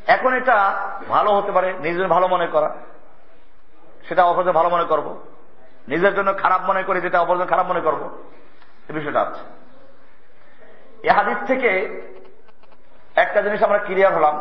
এখন 0.07 0.35
এটা 0.35 0.73
ভালো 1.09 1.31
হতে 1.31 1.53
পারে, 1.53 1.73
নিজের 1.73 2.09
ভালো 2.09 2.29
মনে 2.29 2.47
করা। 2.47 2.77
সেটা 4.09 4.25
অপরদের 4.25 4.53
ভালো 4.53 4.69
মনে 4.69 4.85
করব। 4.85 5.19
নিজের 5.88 6.15
জন্য 6.15 6.38
খারাপ 6.38 6.61
মনে 6.62 6.83
করি, 6.83 7.01
যেটা 7.01 7.21
অপরদের 7.21 7.47
খারাপ 7.47 7.67
মনে 7.67 7.81
করব। 7.81 8.19
বিষয়টা 8.92 9.20
আছে। 9.20 9.42
এ 11.09 11.11
হাদিস 11.11 11.37
থেকে 11.46 11.70
একটা 13.16 13.42
জিনিস 13.42 13.62
আমরা 13.62 13.78
ক্লিয়ার 13.78 14.14
হলাম। 14.14 14.37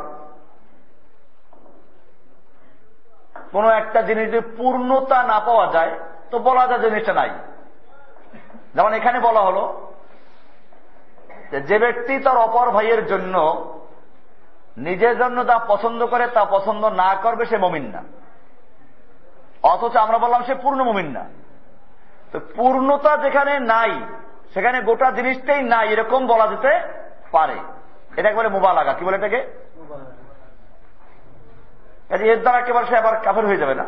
কোন 3.51 3.69
একটা 3.69 4.01
জিনিস 4.01 4.27
যদি 4.27 4.47
পূর্ণতা 4.57 5.23
না 5.23 5.39
পাওয়া 5.39 5.67
যায়, 5.71 5.99
তো 6.31 6.39
বলা 6.39 6.67
যায় 6.67 6.79
জিনিসটা 6.79 7.13
নাই। 7.13 7.29
যেমন 8.75 8.93
এখানে 8.93 9.19
বলা 9.19 9.41
হলো 9.41 9.91
যে 11.67 11.79
ব্যক্তি 11.79 12.19
তার 12.19 12.37
অপর 12.37 12.71
ভাইয়ের 12.71 13.07
জন্য 13.07 13.35
নিজের 14.77 15.17
জন্য 15.17 15.43
তা 15.43 15.59
পছন্দ 15.59 16.05
করে 16.05 16.27
তা 16.27 16.45
পছন্দ 16.45 16.85
না 16.85 17.15
করবে, 17.15 17.45
সে 17.45 17.57
মমিন 17.57 17.85
না। 17.89 18.03
অথচ 19.63 19.95
আমরা 19.95 20.17
বললাম 20.17 20.43
সে 20.43 20.55
পূর্ণ 20.55 20.83
মমিন 20.83 21.09
না। 21.11 21.25
তো 22.31 22.39
পূর্ণতা 22.55 23.17
যেখানে 23.17 23.59
নাই 23.59 23.91
সেখানে 24.53 24.81
গোটা 24.81 25.11
জিনিসটাই 25.11 25.63
নাই, 25.63 25.87
এরকম 25.87 26.27
বলা 26.27 26.47
যেতে 26.47 26.81
পারে। 27.31 27.55
এটা 28.17 28.29
একবারে 28.29 28.49
মোবা 28.49 28.73
লাগা 28.73 28.93
কি 28.93 29.05
বলে 29.05 29.17
এটাকে? 29.17 29.37
এর 32.09 32.39
দ্বারা 32.41 32.59
একেবারে 32.59 32.87
সে 32.87 32.97
আবার 32.97 33.21
কাফের 33.23 33.45
হয়ে 33.45 33.57
যাবে 33.57 33.75
না। 33.75 33.85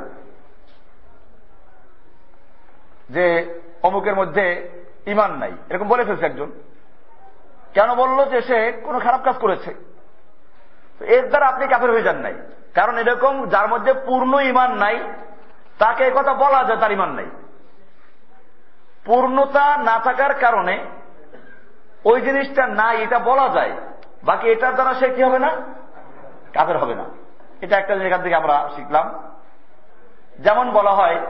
যে 3.09 3.59
অমুকের 3.83 4.15
মধ্যে 4.15 4.69
ইমান 5.05 5.31
নাই। 5.31 5.51
এরকম 5.69 5.87
বলে 5.87 6.05
ফেলছে 6.05 6.25
একজন। 6.25 6.51
কেন 7.73 7.95
বলল 7.95 8.29
যে 8.29 8.41
সে 8.41 8.71
কোনো 8.71 8.99
খারাপ 8.99 9.23
কাজ 9.23 9.35
করেছে? 9.35 9.75
এর 10.99 11.27
দ্বারা 11.27 11.47
আপনি 11.47 11.67
কাফের 11.67 11.91
হয়ে 11.91 12.03
যান 12.03 12.15
নাই। 12.15 12.33
কারণ 12.73 12.97
এরকম 12.97 13.49
যার 13.49 13.67
মধ্যে 13.67 13.93
পূর্ণ 13.93 14.39
ইমান 14.39 14.73
নাই, 14.73 15.11
তাকে 15.79 16.11
কথা 16.15 16.33
বলা 16.33 16.63
যায় 16.63 16.79
তার 16.79 16.91
ইমান 16.91 17.09
নাই। 17.09 17.25
পূর্ণতা 19.05 19.77
না 19.77 19.99
থাকার 19.99 20.33
কারণে 20.33 20.85
ওই 22.05 22.21
জিনিসটা 22.21 22.67
নাই 22.67 23.03
এটা 23.03 23.19
বলা 23.19 23.49
যায়। 23.49 23.71
বাকি 24.23 24.49
এটার 24.49 24.73
দ্বারা 24.73 24.93
সে 24.93 25.09
কি 25.09 25.23
হবে 25.23 25.39
না? 25.39 25.51
কাফের 26.53 26.77
হবে 26.77 26.95
না। 26.95 27.03
এটা 27.61 27.77
একটা 27.77 27.95
জায়গা 27.95 28.17
থেকে 28.17 28.35
আমরা 28.35 28.69
শিখলাম। 28.75 29.33
যেমন 30.39 30.71
বলা 30.71 30.91
হয়, 30.91 31.21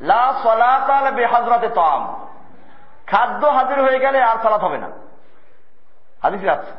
লা 0.00 0.34
সলাতাল 0.42 1.10
বেহাজরাতে 1.10 1.68
তাম 1.68 2.26
খাদ্য 3.06 3.46
হাজির 3.46 3.82
হয়ে 3.82 3.98
গেলে 3.98 4.22
আর 4.22 4.36
সালাত 4.42 4.60
হবে 4.60 4.78
না। 4.78 4.90
হাদিস 6.22 6.48
আছে। 6.48 6.72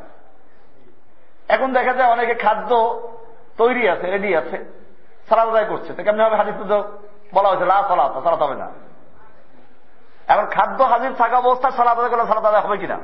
এখন 1.48 1.72
দেখা 1.72 1.92
যায় 1.92 2.10
অনেকে 2.10 2.34
খাদ্য 2.34 3.00
তৈরি 3.58 3.88
আছে 3.88 4.10
রেডি 4.10 4.36
আছে 4.36 4.64
সালাদ 5.28 5.68
করছে। 5.68 5.92
তো 5.92 6.02
কেমনি 6.02 6.22
হবে 6.22 6.36
হাদিস 6.36 6.54
তো 6.68 6.98
বলা 7.34 7.48
হয়েছে, 7.48 7.64
লা 7.64 7.84
সলাত, 7.88 8.22
সালাত 8.24 8.42
হবে 8.42 8.54
না। 8.54 8.70
এখন 10.32 10.46
খাদ্য 10.46 10.82
হাজির 10.82 11.12
থাকা 11.18 11.38
অবস্থা 11.38 11.70
সালাদ 11.70 11.98
আদায় 11.98 12.10
করলে 12.10 12.26
সালাদ 12.26 12.44
আদায় 12.44 12.62
হবে 12.62 12.78
কিনা? 12.78 12.98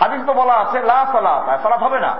হাদিস 0.00 0.26
তো 0.26 0.32
বলা 0.34 0.54
আছে, 0.54 0.80
লা 0.80 1.06
সালাত 1.12 1.62
সালাত 1.62 1.82
হবে 1.82 2.00
না। 2.00 2.16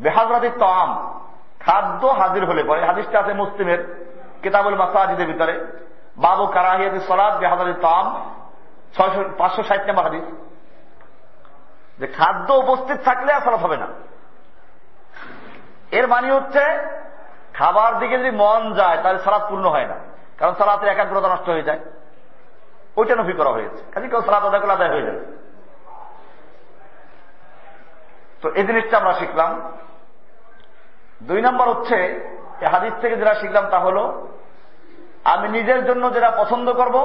বেহাজরাতি 0.00 0.48
তাম 0.48 1.20
খাদ্য 1.60 2.06
হাজির 2.06 2.44
হলে 2.44 2.64
পরে, 2.64 2.84
হাদিসটা 2.84 3.20
আছে 3.20 3.32
মুসলিমের, 3.32 3.80
কিতাবুল 4.42 4.74
মাসাজিদের 4.74 5.26
ভিতরে। 5.26 5.66
বাবু 6.16 6.46
কারাহিয়াতি 6.46 7.00
সলাদ 7.00 7.38
বেহাজারি 7.38 7.74
তাম 7.82 8.30
ছয়শো, 8.96 9.24
পাঁচশো 9.38 9.62
ষাট 9.62 9.86
নম্বর 9.86 10.02
হাদিস। 10.02 10.24
যে 11.98 12.06
খাদ্য 12.06 12.52
উপস্থিত 12.52 12.98
থাকলে 13.04 13.32
আর 13.32 13.40
সালাত 13.40 13.60
হবে 13.60 13.76
না। 13.76 13.86
এর 15.90 16.08
মানে 16.08 16.32
হচ্ছে, 16.32 16.64
খাবার 17.54 17.98
দিকে 17.98 18.18
যদি 18.18 18.30
মন 18.30 18.74
যায়, 18.74 19.02
তাহলে 19.02 19.18
সালাদ 19.18 19.42
পূর্ণ 19.48 19.68
হয় 19.68 19.86
না। 19.86 20.15
কারণ 20.38 20.54
সালাতের 20.58 20.88
একাগ্রতা 20.88 21.28
নষ্ট 21.28 21.46
হয়ে 21.54 21.66
যায়। 21.68 21.80
ওইটা 22.96 23.14
নফি 23.16 23.32
করা 23.32 23.50
হয়েছে। 23.50 23.82
খালি 23.92 24.06
কেউ 24.08 24.22
সালাত 24.22 24.44
আদায় 24.44 24.60
করলে 24.60 24.76
আদায় 24.78 24.92
হয়ে 24.94 25.06
যায় 25.08 25.20
তো 28.42 28.46
এই 28.58 28.64
জিনিসটা 28.66 28.94
আমরা 28.98 29.12
শিখলাম। 29.12 29.50
দুই 31.22 31.40
নম্বর 31.42 31.66
হচ্ছে 31.68 31.96
হাদিস 32.72 32.94
থেকে 33.00 33.14
যেটা 33.16 33.34
শিখলাম 33.34 33.66
তা 33.70 33.78
হল, 33.78 33.98
আমি 35.24 35.46
নিজের 35.48 35.80
জন্য 35.86 36.04
যেটা 36.14 36.30
পছন্দ 36.30 36.66
করব, 36.72 36.96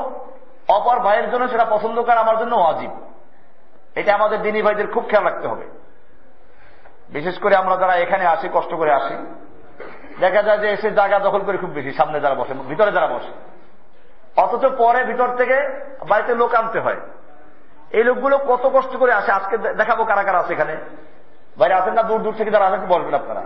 অপর 0.67 0.97
ভাইয়ের 0.99 1.27
জন্য 1.31 1.43
সেটা 1.49 1.65
পছন্দ 1.65 1.97
করা 2.01 2.19
আমার 2.19 2.37
জন্য 2.37 2.53
অজীব 2.55 2.91
এটা 3.95 4.11
আমাদের 4.15 4.39
দিনী 4.41 4.61
ভাইদের 4.61 4.87
খুব 4.93 5.03
খেয়াল 5.09 5.25
রাখতে 5.25 5.47
হবে। 5.47 5.65
বিশেষ 7.09 7.35
করে 7.39 7.55
আমরা 7.55 7.75
যারা 7.77 7.95
এখানে 7.95 8.23
আসি, 8.25 8.47
কষ্ট 8.53 8.71
করে 8.73 8.91
আসি 8.99 9.15
দেখা 10.21 10.41
যায় 10.47 10.59
যে 10.63 10.67
এসে 10.75 10.89
জায়গা 10.99 11.17
দখল 11.19 11.41
করে 11.47 11.57
খুব 11.57 11.71
বেশি, 11.77 11.91
সামনে 11.91 12.17
যারা 12.19 12.35
বসে, 12.35 12.53
ভিতরে 12.53 12.91
যারা 12.91 13.07
বসে। 13.07 13.31
অথচ 14.41 14.63
পরে 14.77 15.03
ভিতর 15.03 15.29
থেকে 15.37 15.57
বাড়িতে 16.09 16.35
লোক 16.41 16.51
আনতে 16.55 16.79
হয়। 16.79 16.99
এই 17.97 18.03
লোকগুলো 18.03 18.35
কত 18.37 18.63
কষ্ট 18.73 18.93
করে 18.97 19.13
আসে, 19.13 19.31
আজকে 19.31 19.55
দেখাবো 19.57 20.05
কারা 20.05 20.23
কারা 20.23 20.39
আছে 20.39 20.53
এখানে। 20.53 20.75
বাইরে 21.57 21.75
আসেন 21.75 21.93
না, 21.93 22.03
দূর 22.03 22.19
দূর 22.23 22.33
থেকে 22.37 22.51
যারা 22.51 22.65
আসেন 22.65 22.85
বলবেন 22.85 23.13
আপনারা। 23.13 23.41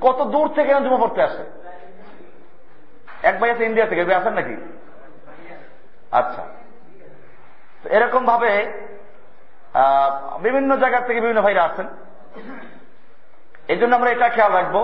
কত 0.00 0.18
দূর 0.34 0.46
থেকে 0.48 0.70
জমা 0.74 0.98
পড়তে 0.98 1.20
আসে। 1.22 1.44
এক 3.22 3.40
ভাই 3.40 3.50
আছে 3.50 3.64
ইন্ডিয়া 3.64 3.86
থেকে 3.86 4.14
আসেন 4.14 4.32
নাকি? 4.32 4.56
আচ্ছা। 6.10 6.42
এরকম 7.96 8.22
ভাবে 8.26 8.50
বিভিন্ন 10.40 10.76
জায়গা 10.76 11.00
থেকে 11.00 11.20
বিভিন্ন 11.20 11.42
ভাইরা 11.42 11.62
আসেন। 11.64 11.86
এই 13.68 13.78
জন্য 13.78 13.92
আমরা 13.96 14.10
এটা 14.10 14.28
খেয়াল 14.28 14.52
রাখব। 14.52 14.76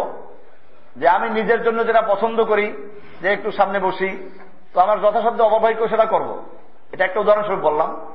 যে 0.96 1.08
আমি 1.08 1.30
নিজের 1.30 1.62
জন্য 1.62 1.86
যেটা 1.86 2.02
পছন্দ 2.02 2.44
করি, 2.44 2.90
যে 3.22 3.32
একটু 3.32 3.50
সামনে 3.50 3.78
বসি, 3.78 4.38
তো 4.74 4.80
আমার 4.80 5.00
যথাসাধ্য 5.00 5.42
অববাহিক 5.42 5.88
সেটা 5.88 6.04
করব। 6.04 6.44
এটা 6.92 7.04
একটা 7.04 7.20
উদাহরণস্বরূপ 7.20 7.60
বললাম। 7.60 8.12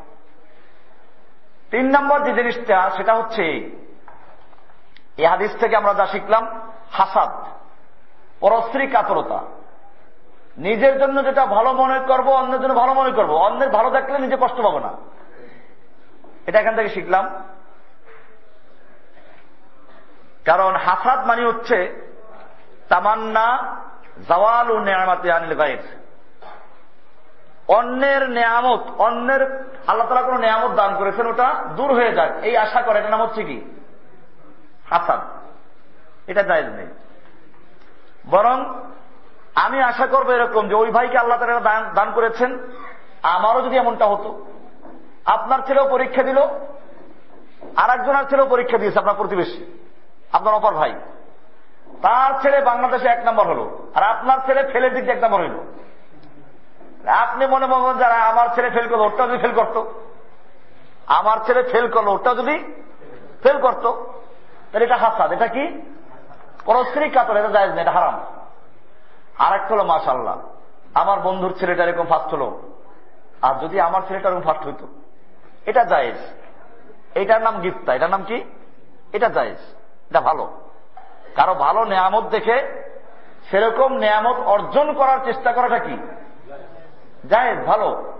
তিন 1.72 1.98
নম্বর 2.00 2.24
যে 2.24 2.34
জিনিসটা, 2.34 2.90
সেটা 2.90 3.14
হচ্ছে 3.14 3.44
এই। 3.44 5.26
হাদিস 5.26 5.52
থেকে 5.60 5.76
আমরা 5.76 5.94
যা 5.94 6.06
শিখলাম, 6.06 6.72
হাসাদ 6.92 7.30
পরশ্রী 8.40 8.88
কাতরতা। 8.88 9.44
নিজের 10.58 11.00
জন্য 11.00 11.24
যেটা 11.24 11.46
ভালো 11.46 11.74
মনে 11.74 12.00
করব, 12.00 12.30
অন্যের 12.30 12.62
জন্য 12.62 12.74
ভালো 12.74 12.94
মনে 12.94 13.12
করব। 13.12 13.32
অন্যের 13.32 13.70
ভালো 13.70 13.90
দেখলে 13.90 14.20
নিজে 14.20 14.38
কষ্ট 14.42 14.62
পাবো 14.62 14.80
না। 14.80 14.94
এটা 16.48 16.60
এখান 16.60 16.76
থেকে 16.76 16.90
শিখলাম। 16.90 17.44
কারণ 20.46 20.76
হাসাদ 20.76 21.28
মানে 21.28 21.46
হচ্ছে 21.46 22.11
তামান্না 22.92 23.48
জওয়াল 24.30 24.68
ও 24.72 24.78
নেয়ামাতে 24.88 25.28
আনিল 25.32 25.56
গায়ের 25.62 25.84
অন্যের 27.78 28.24
নেয়ামত, 28.38 28.84
অন্যের 29.06 29.42
আল্লাহ 29.88 30.08
তালা 30.08 30.22
কোন 30.22 30.38
নেয়ামত 30.38 30.72
দান 30.72 30.92
করেছেন, 31.00 31.26
ওটা 31.28 31.48
দূর 31.78 31.92
হয়ে 31.94 32.12
যাক 32.18 32.32
এই 32.48 32.56
আশা 32.58 32.82
করে 32.82 33.00
এটা 33.00 33.10
নাম 33.10 33.22
হচ্ছে 33.22 33.42
কি? 33.44 33.58
হাসাদ 34.90 35.22
এটা 36.28 36.44
জায়জ 36.44 36.70
নেই। 36.80 36.90
বরং 38.30 38.58
আমি 39.56 39.78
আশা 39.82 40.06
করব 40.08 40.30
এরকম 40.32 40.64
যে, 40.68 40.76
ওই 40.76 40.90
ভাইকে 40.92 41.18
আল্লাহ 41.18 41.38
তালা 41.40 41.92
দান 41.94 42.12
করেছেন, 42.12 42.52
আমারও 43.36 43.62
যদি 43.62 43.76
এমনটা 43.78 44.06
হতো। 44.06 44.30
আপনার 45.26 45.60
ছেলেও 45.68 45.86
পরীক্ষা 45.90 46.24
দিল 46.24 46.40
আর 47.82 47.90
একজনের 47.90 48.26
ছেলেও 48.30 48.48
পরীক্ষা 48.54 48.78
দিয়েছে 48.78 49.00
আপনার 49.00 49.20
প্রতিবেশী, 49.22 49.62
আপনার 50.32 50.54
অপর 50.54 50.74
ভাই। 50.74 50.94
তার 52.04 52.32
ছেলে 52.42 52.58
বাংলাদেশে 52.70 53.08
এক 53.12 53.22
নম্বর 53.28 53.46
হলো, 53.52 53.66
আর 53.96 54.04
আপনার 54.14 54.40
ছেলে 54.46 54.62
ফেলের 54.72 54.92
দিক 54.96 55.06
এক 55.14 55.20
নম্বর 55.24 55.40
হইল। 55.44 55.58
আপনি 57.24 57.44
মনে 57.54 57.66
মনে 57.72 58.00
যারা 58.04 58.18
আমার 58.32 58.48
ছেলে 58.56 58.70
ফেল 58.76 58.88
করল 58.92 59.04
ওটা 59.10 59.24
যদি 59.28 59.40
ফেল 59.44 59.54
করতো। 59.60 59.82
আমার 61.20 61.38
ছেলে 61.46 61.62
ফেল 61.72 61.86
করল 61.96 62.08
ওটা 62.18 62.32
যদি 62.40 62.56
ফেল 63.44 63.58
করতো। 63.66 63.90
তাহলে 64.70 64.86
এটা 64.88 64.98
হাসাদ 65.04 65.30
এটা 65.36 65.48
কি? 65.56 65.64
পরশ্রী 66.66 67.08
কাতর, 67.16 67.36
এটা 67.42 67.52
যায় 67.56 67.68
না, 67.68 67.82
এটা 67.86 67.94
হারাম। 67.98 68.16
আর 69.44 69.52
একটা 69.58 69.72
হলো 69.74 69.86
মাশাল্লাহ 69.94 70.38
আমার 71.02 71.18
বন্ধুর 71.26 71.54
ছেলেটা 71.60 71.84
এরকম 71.86 72.08
ফার্স্ট 72.12 72.30
হলো, 72.36 72.48
আর 73.48 73.54
যদি 73.64 73.78
আমার 73.88 74.02
ছেলেটা 74.08 74.28
এরকম 74.30 74.44
ফার্স্ট 74.48 74.64
হইতো, 74.68 74.86
এটা 75.70 75.84
জায়েজ। 75.92 76.20
এটার 77.22 77.42
নাম 77.48 77.56
গিফতা 77.64 77.92
এটার 77.98 78.12
নাম 78.16 78.22
কি? 78.30 78.38
এটা 79.16 79.28
জায়েজ, 79.38 79.62
এটা 80.10 80.22
ভালো। 80.30 80.46
কারও 81.36 81.54
ভালো 81.54 81.86
নেয়ামত 81.86 82.24
দেখে 82.24 82.84
সেরকম 83.50 83.94
নেয়ামত 83.94 84.40
অর্জন 84.40 84.94
করার 84.94 85.20
চেষ্টা 85.26 85.52
করাটা 85.52 85.80
কি? 85.80 85.98
জায়েজ, 87.30 87.60
ভালো। 87.60 88.14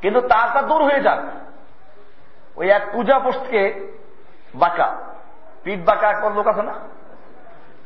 কিন্তু 0.00 0.20
তারটা 0.20 0.62
দূর 0.62 0.84
হয়ে 0.84 1.00
যাক। 1.00 1.18
ওই 2.56 2.70
এক 2.70 2.86
পূজা 2.92 3.18
পোস্টকে 3.18 3.92
বাঁকা। 4.54 4.96
পিঠ 5.64 5.80
বাঁকা 5.80 6.10
এক 6.10 6.24
লোক 6.24 6.46
আছে 6.46 6.62
না? 6.62 6.74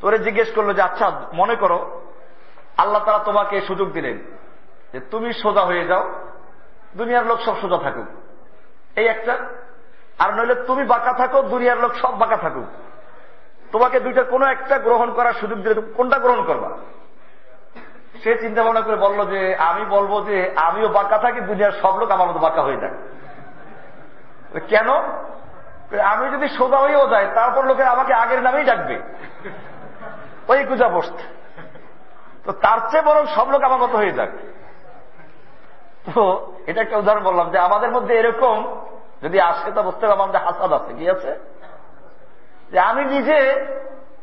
তোরে 0.01 0.19
জিজ্ঞেস 0.19 0.53
করল 0.55 0.73
যে 0.73 0.83
আচ্ছা 0.83 1.13
মনে 1.33 1.55
করো, 1.55 2.01
আল্লাহ 2.77 3.05
তারা 3.05 3.19
তোমাকে 3.19 3.61
সুযোগ 3.61 3.93
দিলেন 3.93 4.19
যে 4.93 5.01
তুমি 5.01 5.33
সোজা 5.33 5.61
হয়ে 5.61 5.87
যাও, 5.87 6.13
দুনিয়ার 6.97 7.27
লোক 7.27 7.41
সব 7.41 7.61
সোজা 7.61 7.79
থাকুক। 7.79 8.07
এই 8.97 9.07
একটা। 9.07 9.39
আর 10.19 10.35
নইলে 10.35 10.55
তুমি 10.55 10.85
বাঁকা 10.85 11.13
থাকো, 11.13 11.43
দুনিয়ার 11.43 11.81
লোক 11.81 11.95
সব 11.95 12.19
বাঁকা 12.19 12.37
থাকুক। 12.37 12.67
তোমাকে 13.73 14.01
দুইটা 14.01 14.23
কোনো 14.23 14.47
একটা 14.47 14.79
গ্রহণ 14.79 15.15
করার 15.15 15.33
সুযোগ 15.33 15.59
দিলে 15.59 15.75
কোনটা 15.75 16.19
গ্রহণ 16.19 16.45
করবা? 16.45 16.71
সে 18.23 18.39
চিন্তা 18.39 18.63
ভাবনা 18.63 18.81
করে 18.81 18.97
বলল 18.97 19.27
যে, 19.27 19.57
আমি 19.57 19.85
বলব 19.85 20.27
যে, 20.27 20.55
আমিও 20.57 20.89
বাঁকা 20.89 21.19
থাকি, 21.19 21.41
দুনিয়ার 21.41 21.73
সব 21.73 21.99
লোক 21.99 22.11
আমার 22.11 22.29
মতো 22.29 22.39
বাঁকা 22.39 22.63
হয়ে 22.63 22.77
যায়। 22.77 22.95
কেন? 24.69 24.91
আমি 26.01 26.31
যদি 26.31 26.49
সোজা 26.49 26.79
হয়েও 26.79 27.09
যাই, 27.09 27.27
তারপর 27.35 27.65
লোকে 27.65 27.85
আমাকে 27.85 28.15
আগের 28.15 28.43
নামেই 28.43 28.65
ডাকবে। 28.65 29.03
ওই 30.49 30.65
গুজা 30.65 30.89
বসতে। 30.89 31.23
তো 32.45 32.53
তার 32.53 32.79
চেয়ে 32.91 33.03
বরং 33.03 33.27
সব 33.27 33.51
লোক 33.51 33.63
আমার 33.63 33.79
মতো 33.79 33.97
হয়ে 33.99 34.11
যাক। 34.11 34.29
তো 36.15 36.53
এটা 36.67 36.81
একটা 36.81 36.97
উদাহরণ 36.97 37.23
বললাম 37.23 37.51
যে, 37.51 37.59
আমাদের 37.59 37.91
মধ্যে 37.91 38.15
এরকম 38.15 38.87
যদি 39.23 39.41
আসে, 39.41 39.73
তা 39.73 39.83
বুঝতে 39.83 40.07
পারলাম 40.07 40.31
যে 40.31 40.39
হাসাদ 40.39 40.73
আছে, 40.73 40.95
কি 40.95 41.11
আছে? 41.11 41.50
যে 42.73 42.79
আমি 42.81 43.03
নিজে 43.05 43.39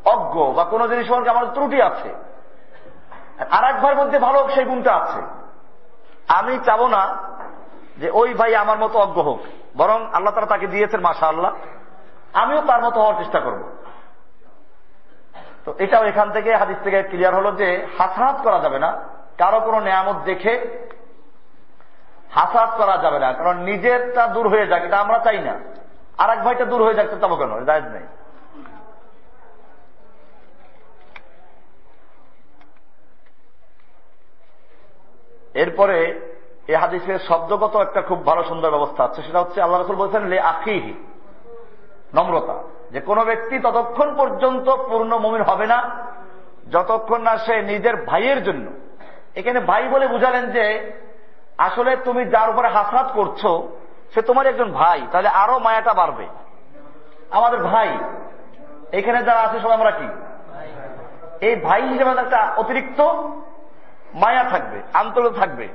অজ্ঞ 0.04 0.36
বা 0.52 0.64
কোন 0.64 0.80
জিনিস 0.88 1.06
সম্পর্কে 1.08 1.30
আমার 1.30 1.52
ত্রুটি 1.54 1.78
আছে। 1.82 2.10
আর 3.50 3.64
এক 3.64 3.76
ভাইয়ের 3.82 3.98
মধ্যে 3.98 4.18
ভালো 4.18 4.38
সেই 4.54 4.64
গুণটা 4.64 4.92
আছে। 4.94 5.20
আমি 6.28 6.58
চাবো 6.66 6.86
না 6.88 7.02
যে 7.98 8.10
ওই 8.10 8.34
ভাই 8.34 8.52
আমার 8.54 8.78
মতো 8.78 8.96
অজ্ঞ 8.98 9.18
হোক, 9.22 9.40
বরং 9.76 9.98
আল্লাহ 10.12 10.34
তারা 10.34 10.46
তাকে 10.46 10.66
দিয়েছেন 10.66 11.00
মাসা 11.00 11.26
আল্লাহ 11.26 11.52
আমিও 12.32 12.60
তার 12.66 12.80
মতো 12.82 13.00
হওয়ার 13.00 13.18
চেষ্টা 13.18 13.40
করব। 13.40 13.62
তো 15.64 15.74
এটাও 15.78 16.04
এখান 16.04 16.28
থেকে 16.30 16.50
হাদিস 16.56 16.78
থেকে 16.84 16.98
ক্লিয়ার 17.02 17.34
হলো 17.34 17.50
যে 17.52 17.68
হাসাহাত 17.98 18.36
করা 18.42 18.58
যাবে 18.60 18.78
না। 18.78 18.90
কারও 19.38 19.60
কোনো 19.60 19.80
নিয়ামত 19.80 20.18
দেখে 20.24 20.52
হাসাহাত 22.30 22.70
করা 22.76 22.96
যাবে 23.02 23.18
না, 23.18 23.28
কারণ 23.32 23.56
নিজেরটা 23.58 24.22
দূর 24.26 24.48
হয়ে 24.48 24.66
যাক, 24.66 24.82
এটা 24.84 24.98
আমরা 25.00 25.18
চাই 25.18 25.38
না। 25.38 25.54
আর 26.18 26.28
এক 26.30 26.40
ভাইটা 26.44 26.64
দূর 26.64 26.84
হয়ে 26.84 26.94
যাচ্ছে 26.94 27.16
তবে 27.16 27.36
কেন? 27.36 27.52
জায়জ 27.64 27.84
নেই। 27.84 28.06
এরপরে 35.62 35.98
এই 36.70 36.76
হাদিসের 36.82 37.18
শব্দগত 37.28 37.74
একটা 37.76 38.00
খুব 38.08 38.18
ভালো 38.26 38.42
সুন্দর 38.50 38.74
ব্যবস্থা 38.74 39.02
আছে 39.04 39.20
সেটা 39.26 39.40
হচ্ছে 39.42 39.58
আল্লাহ 39.62 39.78
রসুল 39.78 39.98
বলছেন 40.02 40.22
লে 40.32 40.38
আখিহি 40.52 40.94
নম্রতা। 42.14 42.56
যে 42.92 43.00
কোনো 43.08 43.22
ব্যক্তি 43.24 43.56
ততক্ষণ 43.66 44.08
পর্যন্ত 44.16 44.66
পূর্ণ 44.88 45.12
মমিন 45.24 45.42
হবে 45.42 45.66
না 45.66 45.78
যতক্ষণ 46.72 47.20
না 47.22 47.32
সে 47.46 47.54
নিজের 47.62 47.96
ভাইয়ের 48.10 48.40
জন্য। 48.44 48.66
এখানে 49.38 49.58
ভাই 49.70 49.82
বলে 49.88 50.06
বুঝালেন 50.14 50.44
যে 50.56 50.64
আসলে 51.66 51.92
তুমি 52.06 52.22
যার 52.34 52.48
উপরে 52.50 52.68
হাসরাত 52.76 53.08
করছ 53.18 53.42
সে 54.12 54.20
তোমার 54.28 54.48
একজন 54.50 54.68
ভাই 54.80 55.00
তাহলে 55.12 55.30
আরও 55.42 55.56
মায়াটা 55.66 55.92
বাড়বে। 56.00 56.26
আমাদের 57.38 57.60
ভাই 57.70 57.90
এখানে 58.98 59.18
যারা 59.28 59.40
আছে 59.46 59.58
সব 59.60 59.70
আমরা 59.70 59.90
কি? 59.90 60.08
এই 61.46 61.54
ভাই 61.66 61.80
হিসেবে 61.88 62.10
একটা 62.10 62.40
অতিরিক্ত 62.56 63.00
মায়া 64.14 64.44
থাকবে 64.44 64.82
আন্তরিক 64.94 65.32
থাকবে। 65.32 65.68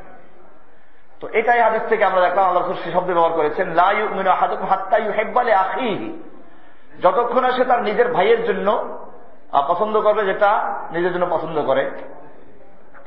তো 1.20 1.30
এটাই 1.34 1.62
হাদিস 1.62 1.82
থেকে 1.90 2.06
আমরা 2.06 2.22
দেখলাম, 2.22 2.46
আল্লাহ 2.46 2.74
সে 2.84 2.92
শব্দ 2.92 3.08
ব্যবহার 3.08 3.32
করেছেন 3.32 3.80
হাত্তাই 4.70 5.12
হেব্বালে 5.12 5.54
আখি 5.54 6.20
যতক্ষণ 7.04 7.52
সে 7.52 7.66
তার 7.66 7.84
নিজের 7.84 8.14
ভাইয়ের 8.14 8.46
জন্য 8.46 8.98
পছন্দ 9.68 10.02
করবে 10.02 10.26
যেটা 10.26 10.80
নিজের 10.92 11.14
জন্য 11.14 11.26
পছন্দ 11.32 11.62
করে। 11.62 11.92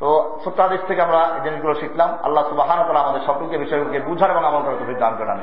তো 0.00 0.40
হাদিস 0.58 0.80
থেকে 0.88 1.02
আমরা 1.02 1.40
জিনিসগুলো 1.44 1.74
শিখলাম। 1.74 2.18
আল্লাহ 2.22 2.48
সুবাহ 2.48 2.70
আমাদের 2.70 3.20
সকলকে, 3.26 3.58
বিষয়গুলোকে 3.58 4.00
বুঝার 4.00 4.30
এবং 4.30 4.44
আমল 4.44 4.62
করার 4.62 4.98
দান 4.98 5.16
করেন। 5.18 5.38